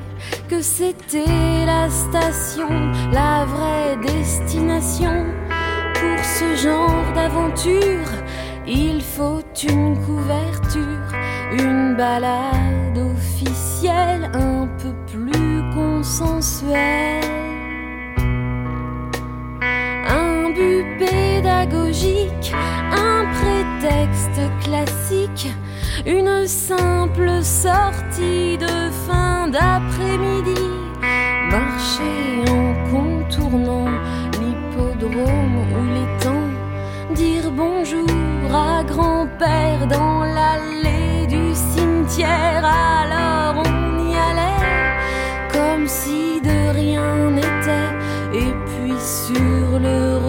que 0.49 0.63
c'était 0.63 1.65
la 1.67 1.89
station, 1.91 2.69
la 3.13 3.45
vraie 3.45 3.97
destination. 4.03 5.27
Pour 5.95 6.25
ce 6.25 6.57
genre 6.57 7.13
d'aventure, 7.15 8.11
il 8.67 9.01
faut 9.03 9.43
une 9.63 9.97
couverture, 10.05 11.13
une 11.53 11.97
balade 11.97 12.99
officielle 12.99 14.31
un 14.35 14.69
peu 14.79 14.93
plus 15.07 15.63
consensuelle. 15.75 17.38
Pédagogique, 20.99 22.53
un 22.93 23.25
prétexte 23.39 24.41
classique, 24.63 25.49
une 26.07 26.47
simple 26.47 27.43
sortie 27.43 28.59
de 28.59 28.91
fin 29.07 29.49
d'après-midi, 29.49 30.61
marcher 31.51 32.45
en 32.51 32.75
contournant 32.91 33.91
l'hippodrome 34.39 35.57
ou 35.75 35.81
l'étang, 35.95 37.15
dire 37.15 37.51
bonjour 37.51 38.07
à 38.53 38.83
grand-père 38.85 39.87
dans 39.87 40.25
l'allée 40.25 41.27
du 41.27 41.55
cimetière, 41.55 42.65
alors 42.65 43.63
on 43.65 44.11
y 44.11 44.15
allait 44.15 44.65
comme 45.53 45.87
si 45.87 46.41
de 46.41 46.75
rien 46.75 47.31
n'était, 47.31 47.93
et 48.35 48.53
puis 48.67 48.99
sur 48.99 49.79
le 49.79 50.28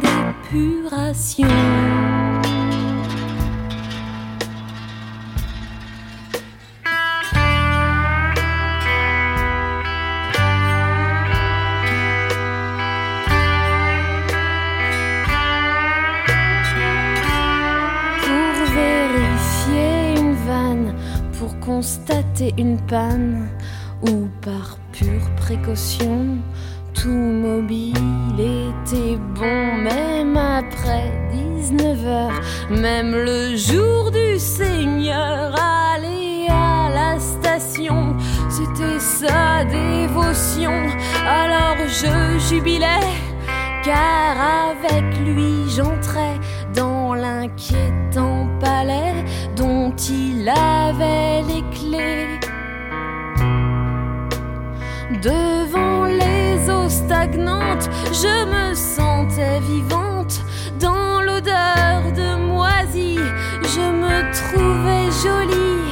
d'épuration. 0.00 1.48
Pour 18.20 18.54
vérifier 18.72 20.14
une 20.16 20.34
vanne, 20.46 20.94
pour 21.38 21.58
constater 21.58 22.54
une 22.56 22.78
panne, 22.86 23.48
ou 24.02 24.28
par 24.40 24.78
tout 26.92 27.08
mobile 27.08 27.94
était 28.38 29.16
bon, 29.34 29.76
même 29.82 30.36
après 30.36 31.10
19 31.32 32.06
heures, 32.06 32.40
même 32.70 33.12
le 33.12 33.56
jour 33.56 34.10
du 34.10 34.38
Seigneur, 34.38 35.54
aller 35.54 36.46
à 36.50 36.90
la 36.92 37.18
station, 37.18 38.14
c'était 38.50 39.00
sa 39.00 39.64
dévotion. 39.64 40.82
Alors 41.26 41.76
je 41.88 42.38
jubilais, 42.38 43.08
car 43.82 44.36
avec 44.68 45.18
lui 45.24 45.63
je 58.24 58.36
me 58.54 58.74
sentais 58.74 59.60
vivante. 59.60 60.36
Dans 60.80 61.20
l'odeur 61.26 62.00
de 62.20 62.28
moisie, 62.52 63.26
je 63.74 63.84
me 64.02 64.16
trouvais 64.38 65.06
jolie. 65.24 65.90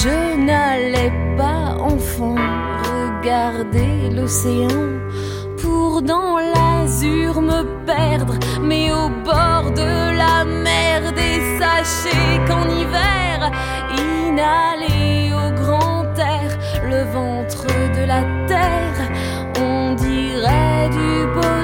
Je 0.00 0.16
n'allais 0.46 1.12
pas, 1.36 1.66
enfant, 1.92 2.40
regarder 2.92 4.10
l'océan 4.16 4.86
pour 5.60 6.02
dans 6.02 6.36
l'azur 6.54 7.40
me 7.40 7.60
perdre, 7.86 8.34
mais 8.60 8.90
au 8.92 9.08
bord 9.30 9.70
de 9.82 9.92
la 10.22 10.44
mer, 10.44 11.12
des 11.20 11.38
sachets 11.60 12.38
qu'en 12.46 12.66
hiver, 12.80 13.36
inhaler 14.06 15.32
au 15.42 15.48
grand 15.62 16.06
air 16.34 16.50
le 16.92 17.00
ventre 17.16 17.66
de 17.96 18.04
la 18.12 18.22
terre, 18.52 19.00
on 19.60 19.94
dirait 19.94 20.88
du 20.98 21.26
Baudelaire. 21.34 21.57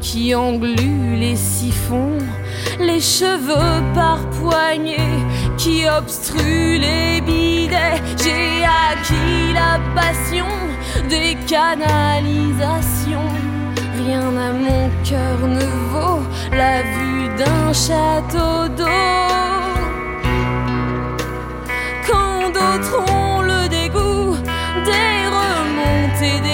Qui 0.00 0.34
engluent 0.34 1.16
les 1.18 1.36
siphons, 1.36 2.18
les 2.78 3.00
cheveux 3.00 3.82
par 3.94 4.18
poignée 4.30 5.18
qui 5.56 5.86
obstruent 5.88 6.78
les 6.78 7.20
bidets. 7.20 8.00
J'ai 8.22 8.64
acquis 8.64 9.52
la 9.54 9.80
passion 9.94 10.46
des 11.08 11.36
canalisations. 11.46 13.30
Rien 14.04 14.28
à 14.36 14.52
mon 14.52 14.90
cœur 15.02 15.38
ne 15.48 15.66
vaut 15.90 16.22
la 16.52 16.82
vue 16.82 17.28
d'un 17.38 17.72
château 17.72 18.68
d'eau. 18.76 18.84
Quand 22.06 22.50
d'autres 22.56 22.98
ont 23.10 23.40
le 23.40 23.68
dégoût 23.68 24.36
des 24.84 25.18
remontées 25.38 26.40
d'égout, 26.42 26.53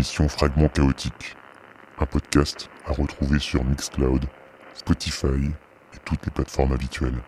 l'émission 0.00 0.30
Fragments 0.30 0.70
chaotiques, 0.70 1.36
un 1.98 2.06
podcast 2.06 2.70
à 2.86 2.92
retrouver 2.92 3.38
sur 3.38 3.62
Mixcloud, 3.62 4.24
Spotify 4.72 5.50
et 5.92 5.98
toutes 6.06 6.24
les 6.24 6.30
plateformes 6.30 6.72
habituelles. 6.72 7.20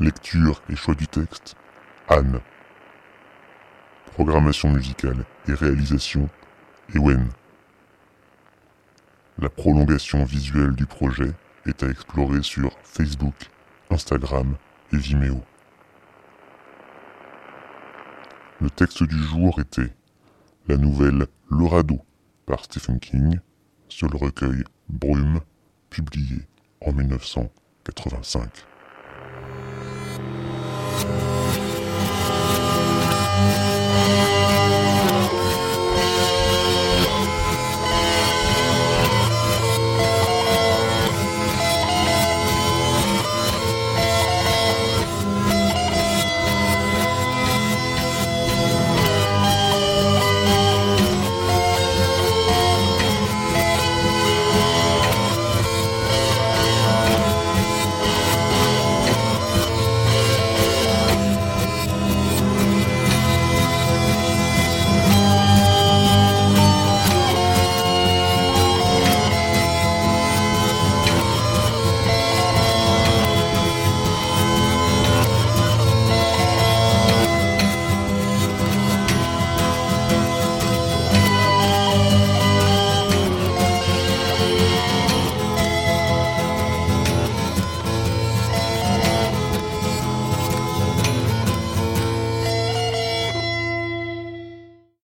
Lecture 0.00 0.62
et 0.70 0.76
choix 0.76 0.94
du 0.94 1.06
texte, 1.06 1.56
Anne. 2.08 2.40
Programmation 4.14 4.70
musicale 4.70 5.26
et 5.46 5.52
réalisation, 5.52 6.30
Ewen. 6.94 7.28
La 9.38 9.50
prolongation 9.50 10.24
visuelle 10.24 10.74
du 10.74 10.86
projet 10.86 11.32
est 11.66 11.82
à 11.82 11.88
explorer 11.88 12.42
sur 12.42 12.78
Facebook, 12.82 13.50
Instagram 13.90 14.56
et 14.90 14.96
Vimeo. 14.96 15.42
Le 18.62 18.70
texte 18.70 19.02
du 19.02 19.18
jour 19.18 19.60
était 19.60 19.92
la 20.66 20.76
nouvelle 20.76 21.26
Le 21.50 21.66
Radeau 21.66 22.00
par 22.46 22.64
Stephen 22.64 22.98
King 22.98 23.38
sur 23.88 24.08
le 24.08 24.16
recueil 24.16 24.64
Brume, 24.88 25.40
publié 25.90 26.42
en 26.80 26.92
1985. 26.92 28.66